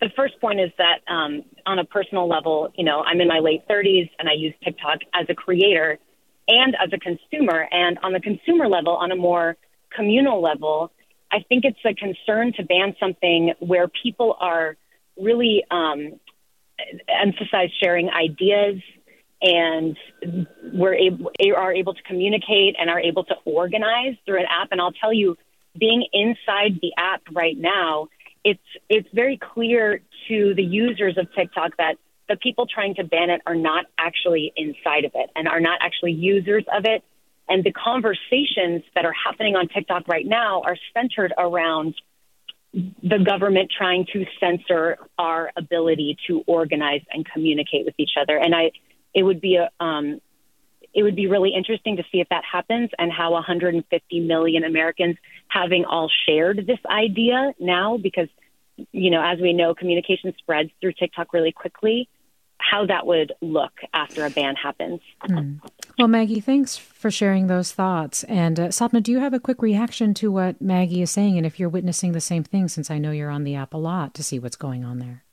[0.00, 3.38] the first point is that um, on a personal level, you know, I'm in my
[3.38, 5.98] late 30s and I use TikTok as a creator
[6.48, 7.68] and as a consumer.
[7.70, 9.56] And on the consumer level, on a more
[9.94, 10.90] communal level,
[11.32, 14.76] I think it's a concern to ban something where people are
[15.18, 16.20] really um,
[17.08, 18.82] emphasize sharing ideas
[19.40, 19.96] and
[20.72, 24.68] we're able are able to communicate and are able to organize through an app.
[24.70, 25.36] And I'll tell you,
[25.78, 28.08] being inside the app right now,
[28.44, 31.96] it's it's very clear to the users of TikTok that
[32.28, 35.78] the people trying to ban it are not actually inside of it and are not
[35.80, 37.02] actually users of it.
[37.52, 41.94] And the conversations that are happening on TikTok right now are centered around
[42.72, 48.38] the government trying to censor our ability to organize and communicate with each other.
[48.38, 48.70] And I,
[49.14, 50.22] it would be a, um,
[50.94, 55.16] it would be really interesting to see if that happens and how 150 million Americans
[55.48, 58.28] having all shared this idea now because
[58.92, 62.08] you know as we know communication spreads through TikTok really quickly
[62.70, 65.00] how that would look after a ban happens.
[65.20, 65.54] Hmm.
[65.98, 68.24] Well, Maggie, thanks for sharing those thoughts.
[68.24, 71.36] And uh, Sapna, do you have a quick reaction to what Maggie is saying?
[71.36, 73.78] And if you're witnessing the same thing, since I know you're on the app a
[73.78, 75.24] lot to see what's going on there.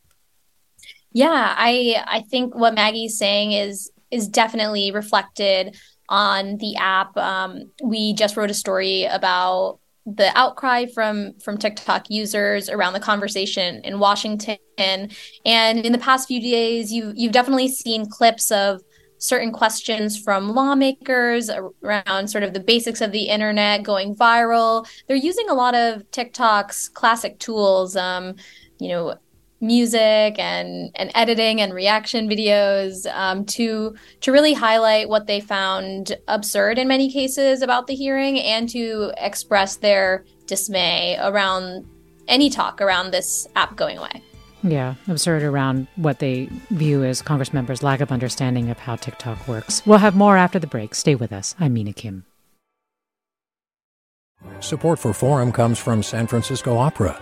[1.12, 5.76] Yeah, I I think what Maggie's saying is is definitely reflected
[6.08, 7.16] on the app.
[7.18, 9.80] Um, we just wrote a story about
[10.16, 14.58] the outcry from from TikTok users around the conversation in Washington.
[14.78, 15.10] And
[15.46, 18.82] in the past few days, you you've definitely seen clips of
[19.20, 21.50] certain questions from lawmakers
[21.84, 24.88] around sort of the basics of the internet going viral.
[25.08, 28.36] They're using a lot of TikTok's classic tools, um,
[28.80, 29.16] you know,
[29.62, 36.18] music and and editing and reaction videos um, to to really highlight what they found
[36.28, 41.86] absurd in many cases about the hearing and to express their dismay around
[42.28, 44.24] any talk around this app going away.
[44.62, 49.48] Yeah, absurd around what they view as Congress members' lack of understanding of how TikTok
[49.48, 49.86] works.
[49.86, 50.96] We'll have more after the break.
[50.96, 51.56] Stay with us.
[51.60, 52.26] I'm Mina Kim.
[54.60, 57.22] Support for Forum comes from San Francisco Opera.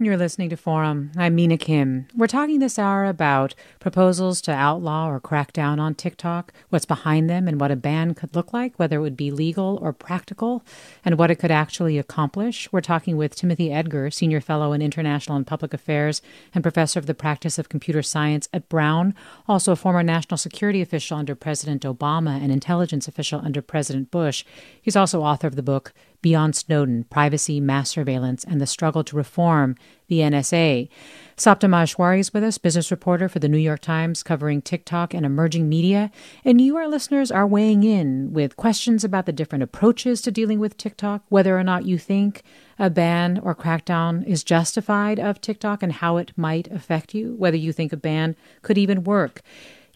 [0.00, 1.12] You're listening to Forum.
[1.16, 2.08] I'm Mina Kim.
[2.16, 7.30] We're talking this hour about proposals to outlaw or crack down on TikTok, what's behind
[7.30, 10.64] them, and what a ban could look like, whether it would be legal or practical,
[11.04, 12.68] and what it could actually accomplish.
[12.72, 16.20] We're talking with Timothy Edgar, Senior Fellow in International and Public Affairs
[16.52, 19.14] and Professor of the Practice of Computer Science at Brown,
[19.46, 24.44] also a former national security official under President Obama and intelligence official under President Bush.
[24.82, 25.92] He's also author of the book
[26.24, 30.88] Beyond Snowden Privacy, Mass Surveillance, and the Struggle to Reform the NSA.
[31.36, 35.26] Sapna Maheshwari is with us, business reporter for the New York Times, covering TikTok and
[35.26, 36.10] emerging media.
[36.42, 40.60] And you, our listeners, are weighing in with questions about the different approaches to dealing
[40.60, 42.42] with TikTok, whether or not you think
[42.78, 47.58] a ban or crackdown is justified of TikTok and how it might affect you, whether
[47.58, 49.42] you think a ban could even work.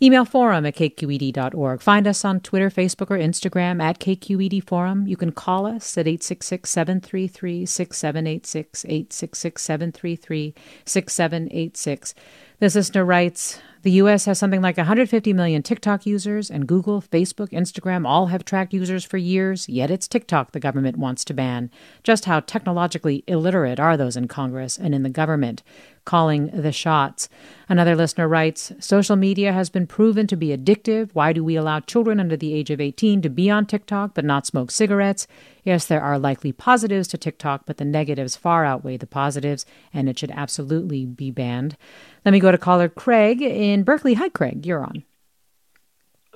[0.01, 1.81] Email forum at kqed.org.
[1.81, 5.09] Find us on Twitter, Facebook, or Instagram at KQED Forum.
[5.09, 12.15] You can call us at 866 733 6786, 866 733 6786.
[12.61, 14.27] This listener writes The U.S.
[14.27, 19.05] has something like 150 million TikTok users, and Google, Facebook, Instagram all have tracked users
[19.05, 21.73] for years, yet it's TikTok the government wants to ban.
[22.05, 25.65] Just how technologically illiterate are those in Congress and in the government?
[26.09, 27.29] Calling the shots.
[27.69, 31.11] Another listener writes Social media has been proven to be addictive.
[31.13, 34.25] Why do we allow children under the age of 18 to be on TikTok but
[34.25, 35.27] not smoke cigarettes?
[35.65, 40.09] Yes, there are likely positives to TikTok, but the negatives far outweigh the positives, and
[40.09, 41.77] it should absolutely be banned.
[42.25, 44.15] Let me go to caller Craig in Berkeley.
[44.15, 44.65] Hi, Craig.
[44.65, 45.05] You're on.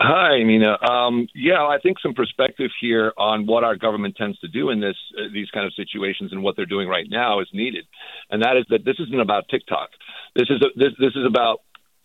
[0.04, 0.76] Hi, Mina.
[0.82, 4.80] Um, yeah, I think some perspective here on what our government tends to do in
[4.80, 7.84] this uh, these kind of situations and what they're doing right now is needed,
[8.28, 9.90] and that is that this isn't about TikTok.
[10.34, 11.60] This is a, this this is about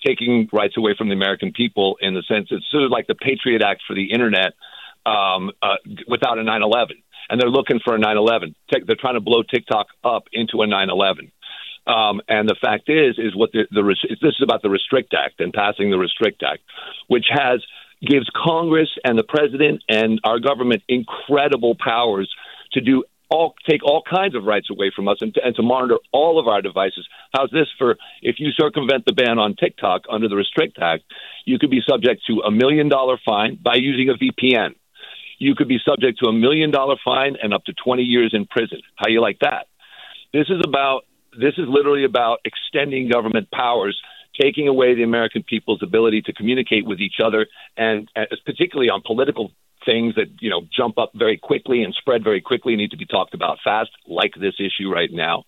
[0.05, 3.15] taking rights away from the American people in the sense it's sort of like the
[3.15, 4.53] Patriot Act for the internet
[5.07, 5.77] um, uh,
[6.07, 8.53] without a 9/11, and they're looking for a 9/11.
[8.85, 11.31] They're trying to blow TikTok up into a 9/11.
[11.87, 13.81] Um, and the fact is, is what the, the
[14.21, 16.61] this is about the Restrict Act and passing the Restrict Act,
[17.07, 17.63] which has
[18.01, 22.33] gives Congress and the president and our government incredible powers
[22.73, 25.61] to do all take all kinds of rights away from us and to, and to
[25.61, 27.05] monitor all of our devices.
[27.33, 31.03] How's this for if you circumvent the ban on TikTok under the Restrict Act,
[31.45, 34.75] you could be subject to a million dollar fine by using a VPN.
[35.39, 38.45] You could be subject to a million dollar fine and up to 20 years in
[38.45, 38.79] prison.
[38.95, 39.67] How you like that?
[40.33, 41.01] This is about
[41.37, 43.99] this is literally about extending government powers
[44.39, 49.01] taking away the American people's ability to communicate with each other, and uh, particularly on
[49.05, 49.51] political
[49.85, 53.05] things that you know jump up very quickly and spread very quickly need to be
[53.05, 55.43] talked about fast, like this issue right now.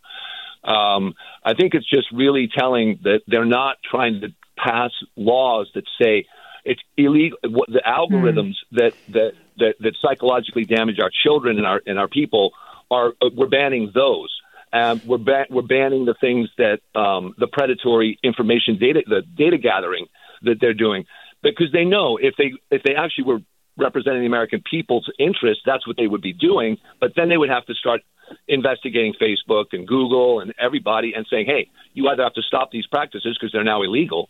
[0.64, 1.14] Um,
[1.44, 6.26] I think it's just really telling that they're not trying to pass laws that say
[6.66, 7.38] it's illegal.
[7.44, 8.78] The algorithms mm.
[8.78, 12.52] that, that that that psychologically damage our children and our and our people
[12.92, 14.30] are uh, we're banning those.
[14.72, 19.58] Um, we're ba- we're banning the things that um, the predatory information data the data
[19.58, 20.06] gathering
[20.44, 21.06] that they're doing
[21.42, 23.40] because they know if they if they actually were
[23.78, 26.78] representing the American people's interests, that's what they would be doing.
[27.00, 28.02] But then they would have to start
[28.48, 32.86] investigating Facebook and Google and everybody and saying, hey, you either have to stop these
[32.88, 34.30] practices because they're now illegal,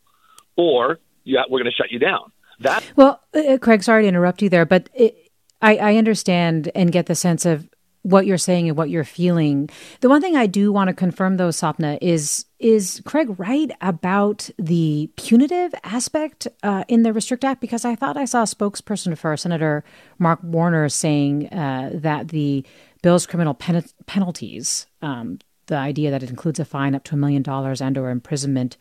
[0.56, 2.32] or yeah, we're going to shut you down.
[2.62, 5.32] That well, uh, Craig, sorry to interrupt you there, but it,
[5.62, 7.70] I, I understand and get the sense of
[8.10, 9.70] what you're saying and what you're feeling.
[10.01, 14.49] The one thing I do want to confirm though, Sapna, is is Craig right about
[14.57, 17.62] the punitive aspect uh, in the Restrict Act?
[17.62, 19.84] Because I thought I saw a spokesperson for Senator
[20.18, 22.66] Mark Warner saying uh, that the
[23.01, 27.18] bill's criminal pen- penalties, um, the idea that it includes a fine up to a
[27.18, 28.76] million dollars and or imprisonment,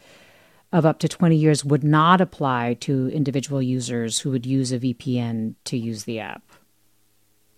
[0.73, 4.79] of up to 20 years would not apply to individual users who would use a
[4.79, 6.43] VPN to use the app.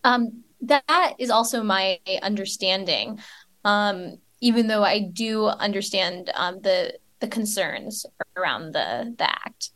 [0.04, 3.18] Um, that is also my understanding.
[3.64, 8.06] Um, even though I do understand um, the the concerns
[8.36, 9.70] around the the act.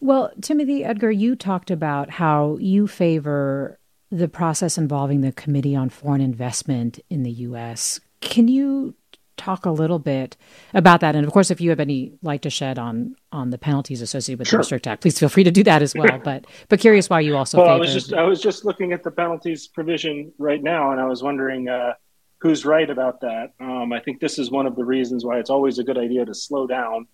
[0.00, 3.78] Well, Timothy Edgar, you talked about how you favor
[4.10, 8.00] the process involving the Committee on Foreign Investment in the U.S.
[8.20, 8.94] Can you
[9.42, 10.36] talk a little bit
[10.74, 11.14] about that?
[11.14, 14.38] And of course, if you have any light to shed on on the penalties associated
[14.38, 14.58] with sure.
[14.58, 16.20] the Restrict Act, please feel free to do that as well.
[16.24, 17.58] but but curious why you also.
[17.58, 21.00] Well, I was just I was just looking at the penalties provision right now, and
[21.00, 21.94] I was wondering uh,
[22.38, 23.52] who's right about that.
[23.60, 26.24] Um, I think this is one of the reasons why it's always a good idea
[26.24, 27.06] to slow down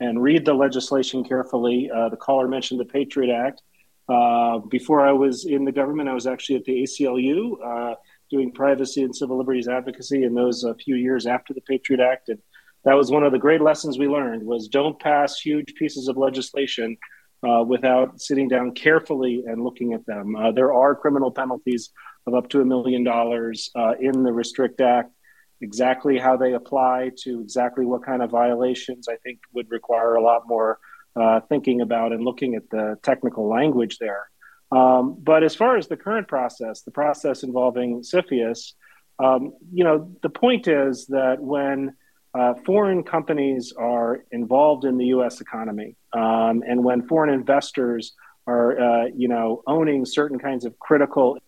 [0.00, 1.90] and read the legislation carefully.
[1.90, 3.62] Uh, the caller mentioned the Patriot Act.
[4.08, 7.94] Uh, before I was in the government, I was actually at the ACLU uh,
[8.30, 12.28] doing privacy and civil liberties advocacy in those a few years after the Patriot Act.
[12.28, 12.38] And
[12.84, 16.16] that was one of the great lessons we learned was don't pass huge pieces of
[16.16, 16.96] legislation
[17.46, 20.34] uh, without sitting down carefully and looking at them.
[20.34, 21.90] Uh, there are criminal penalties
[22.26, 25.12] of up to a million dollars uh, in the Restrict Act.
[25.60, 30.22] Exactly how they apply to exactly what kind of violations, I think, would require a
[30.22, 30.78] lot more
[31.14, 34.28] uh, thinking about and looking at the technical language there.
[34.72, 38.72] Um, but as far as the current process, the process involving CFIUS,
[39.18, 41.94] um, you know, the point is that when
[42.34, 45.40] uh, foreign companies are involved in the U.S.
[45.40, 48.12] economy, um, and when foreign investors
[48.46, 51.38] are, uh, you know, owning certain kinds of critical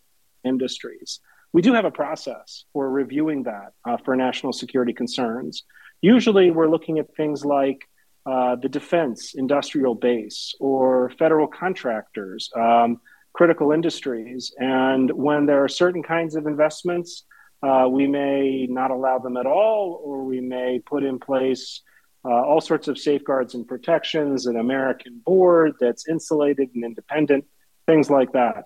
[0.44, 1.20] industries,
[1.52, 5.64] we do have a process for reviewing that uh, for national security concerns.
[6.00, 7.88] Usually, we're looking at things like
[8.26, 13.00] uh, the defense industrial base or federal contractors, um,
[13.32, 14.52] critical industries.
[14.58, 17.24] And when there are certain kinds of investments,
[17.62, 21.82] uh, we may not allow them at all, or we may put in place
[22.24, 27.44] uh, all sorts of safeguards and protections, an American board that's insulated and independent,
[27.86, 28.64] things like that.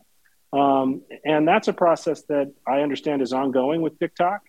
[0.52, 4.40] Um, and that's a process that I understand is ongoing with TikTok.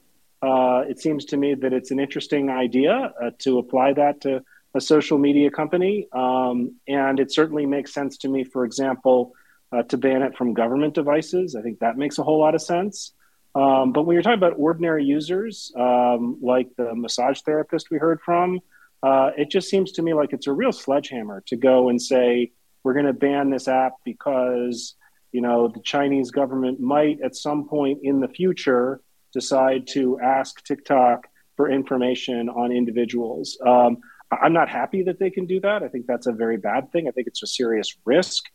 [0.41, 4.41] Uh, it seems to me that it's an interesting idea uh, to apply that to
[4.75, 6.07] a social media company.
[6.11, 9.33] Um, and it certainly makes sense to me, for example,
[9.71, 11.55] uh, to ban it from government devices.
[11.55, 13.13] I think that makes a whole lot of sense.
[13.55, 18.19] Um, but when you're talking about ordinary users, um, like the massage therapist we heard
[18.21, 18.59] from,
[19.03, 22.51] uh, it just seems to me like it's a real sledgehammer to go and say,
[22.83, 24.95] we're going to ban this app because,
[25.31, 29.01] you know, the Chinese government might at some point in the future
[29.33, 33.57] decide to ask TikTok for information on individuals.
[33.65, 33.97] Um,
[34.41, 35.83] I'm not happy that they can do that.
[35.83, 37.07] I think that's a very bad thing.
[37.07, 38.45] I think it's a serious risk,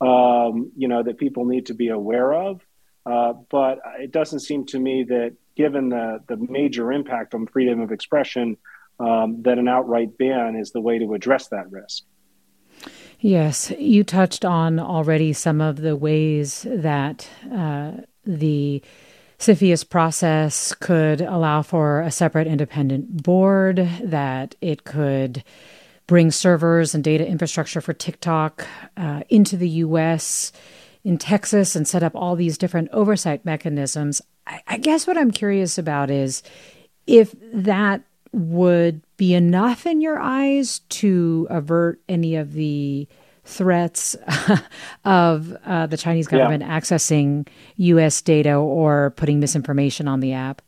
[0.00, 2.60] um, you know, that people need to be aware of.
[3.04, 7.80] Uh, but it doesn't seem to me that, given the the major impact on freedom
[7.80, 8.56] of expression,
[8.98, 12.04] um, that an outright ban is the way to address that risk.
[13.20, 17.92] Yes, you touched on already some of the ways that uh,
[18.24, 18.82] the
[19.38, 25.44] CFIUS process could allow for a separate independent board, that it could
[26.06, 28.66] bring servers and data infrastructure for TikTok
[28.96, 30.52] uh, into the US,
[31.04, 34.22] in Texas, and set up all these different oversight mechanisms.
[34.46, 36.42] I, I guess what I'm curious about is
[37.06, 43.08] if that would be enough in your eyes to avert any of the
[43.46, 44.16] threats
[45.04, 46.78] of uh, the Chinese government yeah.
[46.78, 48.20] accessing U.S.
[48.20, 50.62] data or putting misinformation on the app?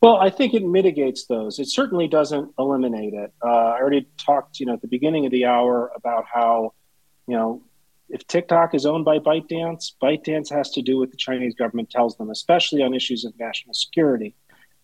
[0.00, 1.58] Well, I think it mitigates those.
[1.58, 3.32] It certainly doesn't eliminate it.
[3.42, 6.74] Uh, I already talked, you know, at the beginning of the hour about how,
[7.26, 7.62] you know,
[8.08, 12.16] if TikTok is owned by ByteDance, ByteDance has to do what the Chinese government tells
[12.16, 14.34] them, especially on issues of national security.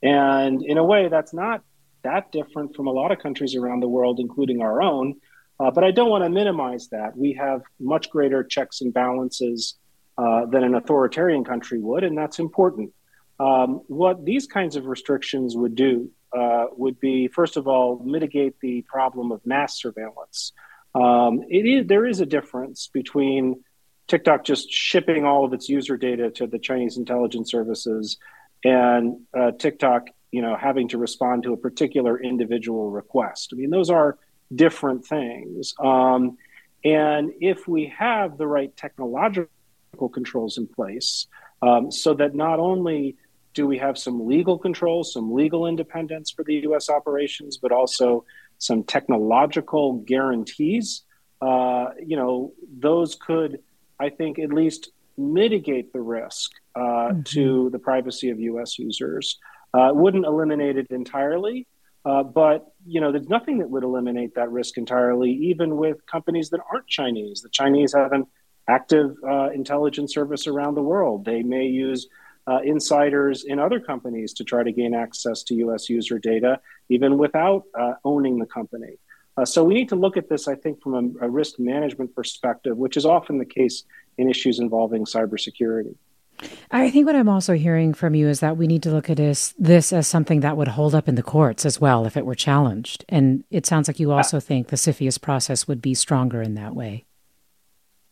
[0.03, 1.62] And in a way, that's not
[2.03, 5.20] that different from a lot of countries around the world, including our own,
[5.62, 7.16] uh, but I don't want to minimize that.
[7.16, 9.76] We have much greater checks and balances
[10.18, 12.92] uh, than an authoritarian country would, and that's important.
[13.38, 18.58] Um, what these kinds of restrictions would do uh, would be, first of all, mitigate
[18.60, 20.52] the problem of mass surveillance.
[20.96, 23.62] Um, it is, there is a difference between
[24.08, 28.16] TikTok just shipping all of its user data to the Chinese intelligence services
[28.64, 33.50] and uh, TikTok, you know, having to respond to a particular individual request.
[33.52, 34.18] I mean, those are
[34.55, 35.74] different things.
[35.78, 36.36] Um,
[36.84, 39.48] and if we have the right technological
[40.12, 41.26] controls in place,
[41.62, 43.16] um, so that not only
[43.55, 48.24] do we have some legal controls, some legal independence for the US operations, but also
[48.59, 51.03] some technological guarantees,
[51.40, 53.59] uh, you know, those could,
[53.98, 57.22] I think, at least mitigate the risk uh, mm-hmm.
[57.22, 59.38] to the privacy of US users.
[59.74, 61.66] Uh, wouldn't eliminate it entirely,
[62.05, 66.50] Uh, but you know, there's nothing that would eliminate that risk entirely, even with companies
[66.50, 67.42] that aren't Chinese.
[67.42, 68.26] The Chinese have an
[68.68, 71.24] active uh, intelligence service around the world.
[71.24, 72.09] They may use
[72.46, 75.88] uh, insiders in other companies to try to gain access to U.S.
[75.88, 78.98] user data, even without uh, owning the company.
[79.36, 82.14] Uh, so we need to look at this, I think, from a, a risk management
[82.14, 83.84] perspective, which is often the case
[84.18, 85.94] in issues involving cybersecurity.
[86.70, 89.16] I think what I'm also hearing from you is that we need to look at
[89.16, 92.26] this, this as something that would hold up in the courts as well if it
[92.26, 93.05] were challenged.
[93.09, 96.74] And it sounds like you also think the CFIUS process would be stronger in that
[96.74, 97.05] way.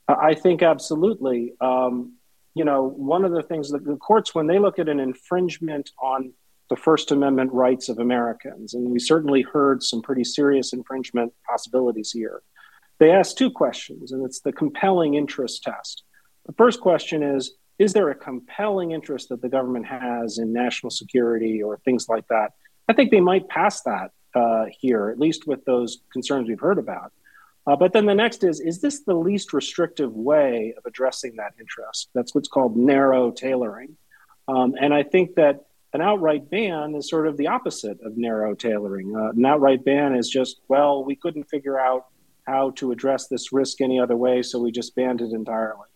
[0.09, 1.55] I think absolutely.
[1.61, 2.15] Um,
[2.55, 5.91] you know, one of the things that the courts, when they look at an infringement
[6.03, 6.33] on
[6.69, 12.13] the First Amendment rights of Americans, and we certainly heard some pretty serious infringement possibilities
[12.13, 12.43] here,
[12.99, 16.05] they ask two questions, and it's the compelling interest test.
[16.47, 20.91] The first question is Is there a compelling interest that the government has in national
[20.91, 22.53] security or things like that?
[22.89, 26.79] I think they might pass that uh, here, at least with those concerns we've heard
[26.79, 27.11] about.
[27.67, 31.55] Uh, but then the next is is this the least restrictive way of addressing that
[31.59, 32.11] interest?
[32.15, 33.97] That's what's called narrow tailoring.
[34.47, 35.65] Um, and I think that
[35.95, 39.17] an outright ban is sort of the opposite of narrow tailoring.
[39.17, 42.09] Uh, an outright ban is just, well, we couldn't figure out
[42.47, 45.90] how to address this risk any other way, so we just banned it entirely.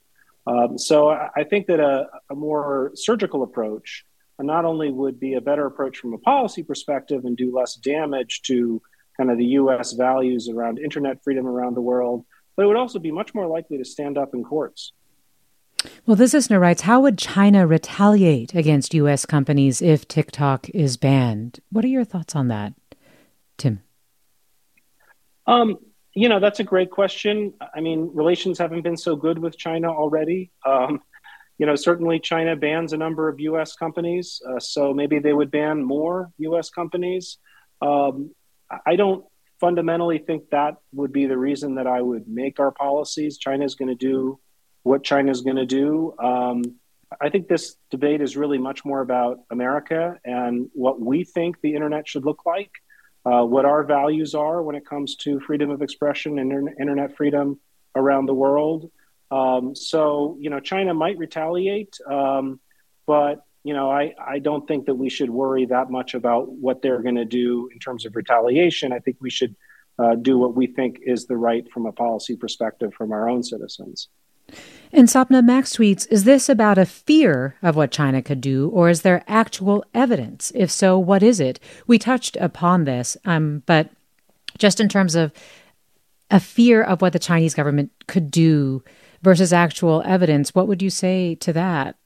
[0.47, 4.05] Um, so I, think that a, a more surgical approach
[4.39, 8.43] not only would be a better approach from a policy perspective and do less damage
[8.43, 8.83] to
[9.17, 12.27] kind of the US values around internet freedom around the world,
[12.57, 14.93] but it would also be much more likely to stand up in courts.
[16.07, 19.27] Well, this listener writes How would China retaliate against U.S.
[19.27, 21.61] companies if TikTok is banned?
[21.71, 22.75] What are your thoughts on that,
[23.57, 23.83] Tim?
[25.47, 25.77] Um,
[26.15, 27.55] you know, that's a great question.
[27.75, 30.53] I mean, relations haven't been so good with China already.
[30.65, 31.01] Um,
[31.59, 33.77] you know, certainly China bans a number of U.S.
[33.77, 36.71] companies, uh, so maybe they would ban more U.S.
[36.71, 37.39] companies.
[37.81, 38.35] Um,
[38.87, 39.25] I don't
[39.61, 43.39] fundamentally think that would be the reason that I would make our policies.
[43.39, 44.41] China is going to do
[44.83, 46.15] what China is going to do.
[46.23, 46.63] Um,
[47.21, 51.75] I think this debate is really much more about America and what we think the
[51.75, 52.71] internet should look like,
[53.25, 57.59] uh, what our values are when it comes to freedom of expression and internet freedom
[57.95, 58.91] around the world.
[59.31, 62.61] Um, so, you know, China might retaliate, um,
[63.07, 66.83] but you know, I, I don't think that we should worry that much about what
[66.83, 68.93] they're going to do in terms of retaliation.
[68.93, 69.57] I think we should
[69.99, 73.43] uh, do what we think is the right from a policy perspective from our own
[73.43, 74.09] citizens.
[74.97, 78.89] And Sapna Max tweets, is this about a fear of what China could do, or
[78.89, 80.53] is there actual evidence?
[80.55, 81.59] If so, what is it?
[81.89, 83.91] We touched upon this, um, but
[84.57, 85.33] just in terms of
[86.31, 88.85] a fear of what the Chinese government could do
[89.21, 91.97] versus actual evidence, what would you say to that?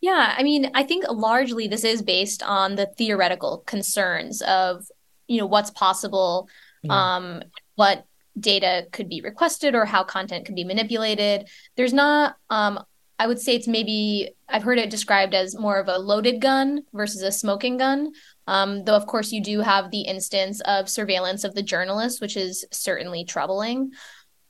[0.00, 4.86] Yeah, I mean, I think largely this is based on the theoretical concerns of,
[5.26, 6.48] you know, what's possible,
[6.84, 7.16] yeah.
[7.16, 7.42] um,
[7.74, 8.06] what
[8.38, 11.48] data could be requested or how content could be manipulated.
[11.76, 12.82] There's not um,
[13.18, 16.82] I would say it's maybe I've heard it described as more of a loaded gun
[16.92, 18.12] versus a smoking gun.
[18.48, 22.36] Um, though of course you do have the instance of surveillance of the journalists, which
[22.36, 23.92] is certainly troubling.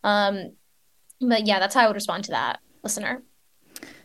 [0.04, 0.54] Um,
[1.20, 3.22] but yeah, that's how I would respond to that, listener.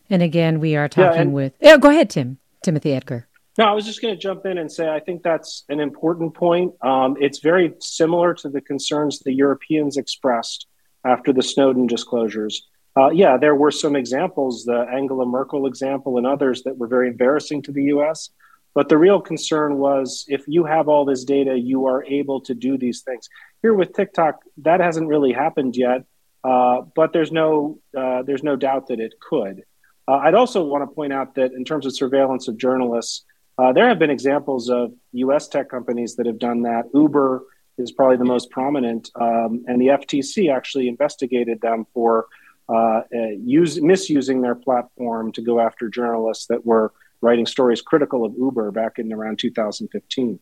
[0.09, 1.53] And again, we are talking yeah, and, with.
[1.63, 2.37] Oh, go ahead, Tim.
[2.61, 3.27] Timothy Edgar.
[3.57, 6.35] No, I was just going to jump in and say I think that's an important
[6.35, 6.73] point.
[6.81, 10.67] Um, it's very similar to the concerns the Europeans expressed
[11.03, 12.67] after the Snowden disclosures.
[12.95, 17.07] Uh, yeah, there were some examples, the Angela Merkel example and others that were very
[17.07, 18.29] embarrassing to the US.
[18.75, 22.53] But the real concern was if you have all this data, you are able to
[22.53, 23.27] do these things.
[23.63, 26.05] Here with TikTok, that hasn't really happened yet,
[26.43, 29.63] uh, but there's no uh, there's no doubt that it could.
[30.07, 33.25] Uh, I'd also want to point out that in terms of surveillance of journalists,
[33.57, 36.85] uh, there have been examples of US tech companies that have done that.
[36.93, 37.43] Uber
[37.77, 42.27] is probably the most prominent, um, and the FTC actually investigated them for
[42.69, 46.91] uh, use, misusing their platform to go after journalists that were
[47.21, 50.39] writing stories critical of Uber back in around 2015.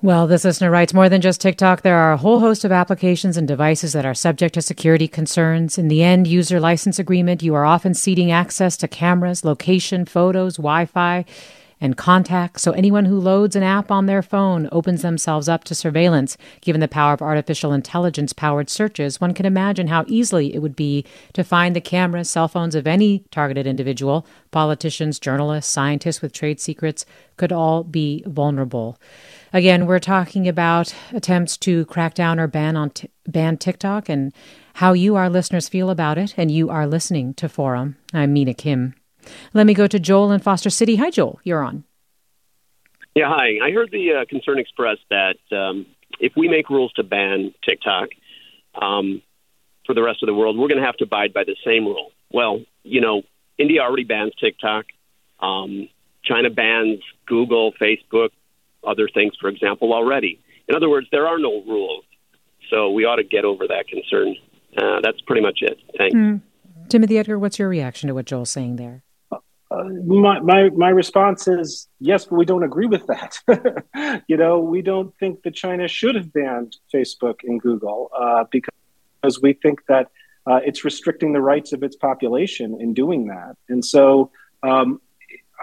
[0.00, 1.82] Well, this listener writes more than just TikTok.
[1.82, 5.76] There are a whole host of applications and devices that are subject to security concerns.
[5.76, 10.54] In the end user license agreement, you are often ceding access to cameras, location, photos,
[10.56, 11.24] Wi Fi,
[11.80, 12.62] and contacts.
[12.62, 16.36] So anyone who loads an app on their phone opens themselves up to surveillance.
[16.60, 20.76] Given the power of artificial intelligence powered searches, one can imagine how easily it would
[20.76, 21.04] be
[21.34, 24.26] to find the cameras, cell phones of any targeted individual.
[24.50, 27.04] Politicians, journalists, scientists with trade secrets
[27.36, 28.98] could all be vulnerable.
[29.52, 34.32] Again, we're talking about attempts to crack down or ban on t- ban TikTok and
[34.74, 36.34] how you, our listeners, feel about it.
[36.36, 37.96] And you are listening to Forum.
[38.12, 38.94] I'm Mina Kim.
[39.54, 40.96] Let me go to Joel in Foster City.
[40.96, 41.40] Hi, Joel.
[41.44, 41.84] You're on.
[43.14, 43.58] Yeah, hi.
[43.62, 45.86] I heard the uh, concern expressed that um,
[46.20, 48.10] if we make rules to ban TikTok
[48.80, 49.22] um,
[49.86, 51.84] for the rest of the world, we're going to have to abide by the same
[51.84, 52.12] rule.
[52.30, 53.22] Well, you know,
[53.58, 54.86] India already bans TikTok.
[55.40, 55.88] Um,
[56.24, 58.30] China bans Google, Facebook,
[58.86, 60.40] other things, for example, already.
[60.68, 62.04] In other words, there are no rules.
[62.70, 64.36] So we ought to get over that concern.
[64.76, 65.78] Uh, that's pretty much it.
[65.96, 66.14] Thanks.
[66.14, 66.40] Mm.
[66.88, 69.02] Timothy Edgar, what's your reaction to what Joel's saying there?
[69.70, 73.38] Uh, my, my my response is yes, but we don't agree with that.
[74.26, 79.42] you know, we don't think that China should have banned Facebook and Google uh, because
[79.42, 80.10] we think that
[80.46, 83.56] uh, it's restricting the rights of its population in doing that.
[83.68, 84.30] And so,
[84.62, 85.02] um,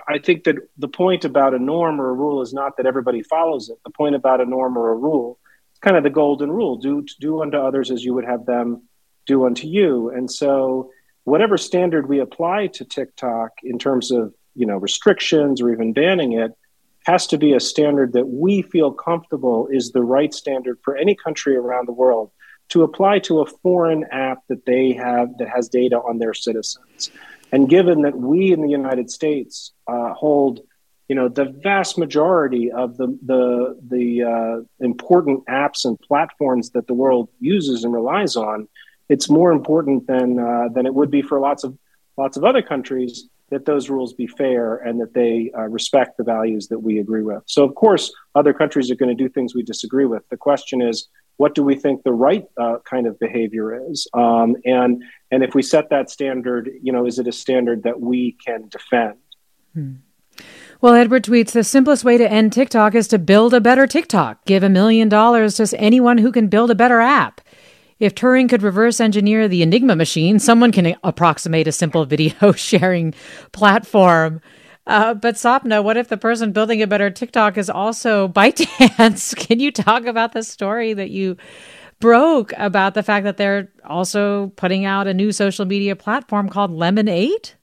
[0.08, 3.24] I think that the point about a norm or a rule is not that everybody
[3.24, 3.80] follows it.
[3.84, 5.40] The point about a norm or a rule
[5.74, 8.84] is kind of the golden rule: do do unto others as you would have them
[9.26, 10.12] do unto you.
[10.12, 10.92] And so
[11.26, 16.34] whatever standard we apply to TikTok in terms of you know restrictions or even banning
[16.34, 16.52] it
[17.06, 21.16] has to be a standard that we feel comfortable is the right standard for any
[21.16, 22.32] country around the world
[22.70, 27.12] to apply to a foreign app that they have that has data on their citizens.
[27.52, 30.62] And given that we in the United States uh, hold,
[31.08, 36.88] you know, the vast majority of the the the uh, important apps and platforms that
[36.88, 38.68] the world uses and relies on,
[39.10, 41.78] it's more important than uh, than it would be for lots of
[42.18, 46.24] lots of other countries that those rules be fair and that they uh, respect the
[46.24, 47.44] values that we agree with.
[47.46, 50.28] So, of course, other countries are going to do things we disagree with.
[50.30, 54.08] The question is, what do we think the right uh, kind of behavior is?
[54.14, 58.00] Um, and and if we set that standard, you know, is it a standard that
[58.00, 59.18] we can defend?
[59.74, 59.94] Hmm.
[60.82, 64.46] Well, Edward tweets the simplest way to end TikTok is to build a better TikTok.
[64.46, 67.42] Give a million dollars to anyone who can build a better app.
[68.00, 73.14] If Turing could reverse engineer the Enigma machine, someone can approximate a simple video sharing
[73.52, 74.42] platform.
[74.88, 79.36] Uh, but Sapna, what if the person building a better TikTok is also ByteDance?
[79.48, 81.38] can you talk about the story that you
[82.00, 86.72] broke about the fact that they're also putting out a new social media platform called
[86.72, 87.54] Lemon8?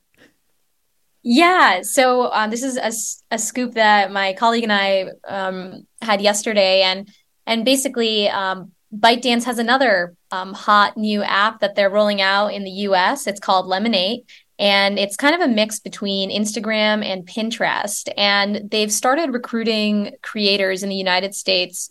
[1.22, 6.20] Yeah, so um, this is a, a, scoop that my colleague and I um, had
[6.20, 7.08] yesterday, and
[7.46, 12.64] and basically, um, ByteDance has another um, hot new app that they're rolling out in
[12.64, 13.26] the US.
[13.26, 14.24] It's called Lemon8.
[14.58, 18.08] And it's kind of a mix between Instagram and Pinterest.
[18.16, 21.90] And they've started recruiting creators in the United States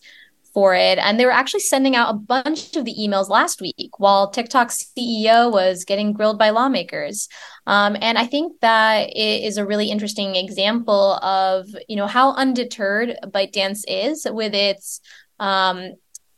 [0.54, 0.98] for it.
[0.98, 4.92] And they were actually sending out a bunch of the emails last week while TikTok's
[4.98, 7.28] CEO was getting grilled by lawmakers.
[7.66, 12.34] Um, and I think that it is a really interesting example of, you know, how
[12.34, 15.02] undeterred ByteDance is with its
[15.40, 15.94] um,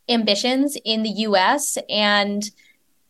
[0.09, 2.43] ambitions in the US and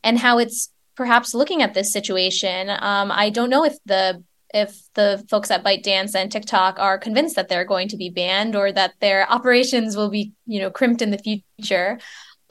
[0.03, 2.69] and how it's perhaps looking at this situation.
[2.69, 4.23] Um, I don't know if the
[4.53, 8.55] if the folks at ByteDance and TikTok are convinced that they're going to be banned
[8.55, 11.17] or that their operations will be, you know, crimped in the
[11.57, 11.99] future.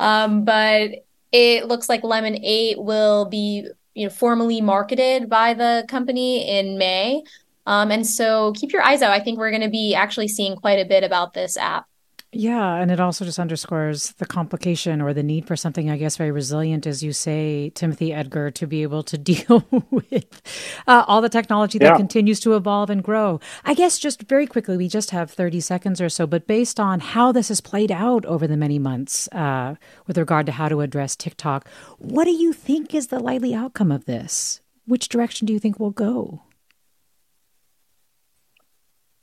[0.01, 0.90] Um, but
[1.30, 7.22] it looks like Lemon8 will be, you know, formally marketed by the company in May.
[7.66, 9.12] Um, and so keep your eyes out.
[9.12, 11.86] I think we're going to be actually seeing quite a bit about this app.
[12.35, 16.16] Yeah, and it also just underscores the complication or the need for something, I guess,
[16.16, 20.41] very resilient, as you say, Timothy Edgar, to be able to deal with
[20.87, 21.97] uh, all the technology that yeah.
[21.97, 23.39] continues to evolve and grow.
[23.64, 27.01] I guess just very quickly, we just have 30 seconds or so, but based on
[27.01, 29.74] how this has played out over the many months uh,
[30.07, 31.68] with regard to how to address TikTok,
[31.99, 34.62] what do you think is the likely outcome of this?
[34.87, 36.41] Which direction do you think will go?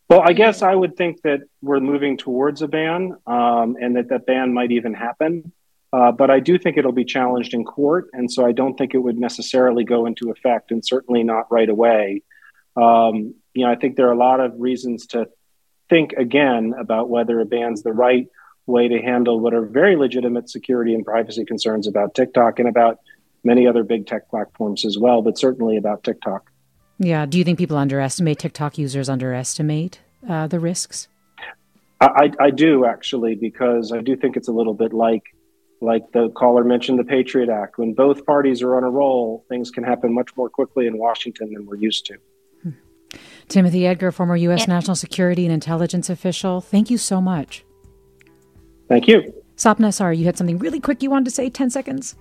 [0.09, 4.09] Well, I guess I would think that we're moving towards a ban um, and that
[4.09, 5.51] that ban might even happen.
[5.93, 8.09] Uh, but I do think it'll be challenged in court.
[8.13, 11.69] And so I don't think it would necessarily go into effect and certainly not right
[11.69, 12.23] away.
[12.75, 15.27] Um, you know, I think there are a lot of reasons to
[15.89, 18.27] think again about whether a ban's the right
[18.65, 22.99] way to handle what are very legitimate security and privacy concerns about TikTok and about
[23.43, 26.51] many other big tech platforms as well, but certainly about TikTok.
[26.99, 27.25] Yeah.
[27.25, 31.07] Do you think people underestimate TikTok users underestimate uh, the risks?
[32.01, 35.23] I, I do actually because I do think it's a little bit like
[35.81, 37.77] like the caller mentioned the Patriot Act.
[37.77, 41.53] When both parties are on a roll, things can happen much more quickly in Washington
[41.53, 42.17] than we're used to.
[42.63, 42.69] Hmm.
[43.47, 44.67] Timothy Edgar, former U.S.
[44.67, 47.63] National Security and Intelligence official, thank you so much.
[48.89, 49.33] Thank you.
[49.55, 52.15] Sapna, sorry, you had something really quick you wanted to say, 10 seconds?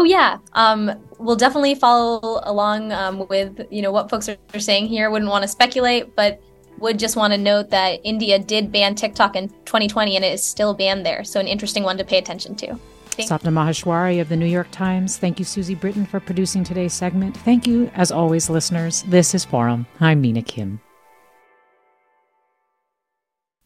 [0.00, 4.58] Oh yeah, um, we'll definitely follow along um, with you know what folks are, are
[4.58, 5.10] saying here.
[5.10, 6.40] Wouldn't want to speculate, but
[6.78, 10.42] would just want to note that India did ban TikTok in 2020, and it is
[10.42, 11.22] still banned there.
[11.22, 12.78] So an interesting one to pay attention to.
[13.18, 15.18] Sapna Maheshwari of the New York Times.
[15.18, 17.36] Thank you, Susie Britton, for producing today's segment.
[17.36, 19.02] Thank you, as always, listeners.
[19.02, 19.86] This is Forum.
[20.00, 20.80] I'm Mina Kim.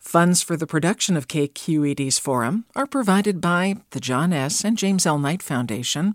[0.01, 4.65] Funds for the production of KQED's forum are provided by the John S.
[4.65, 5.19] and James L.
[5.19, 6.15] Knight Foundation,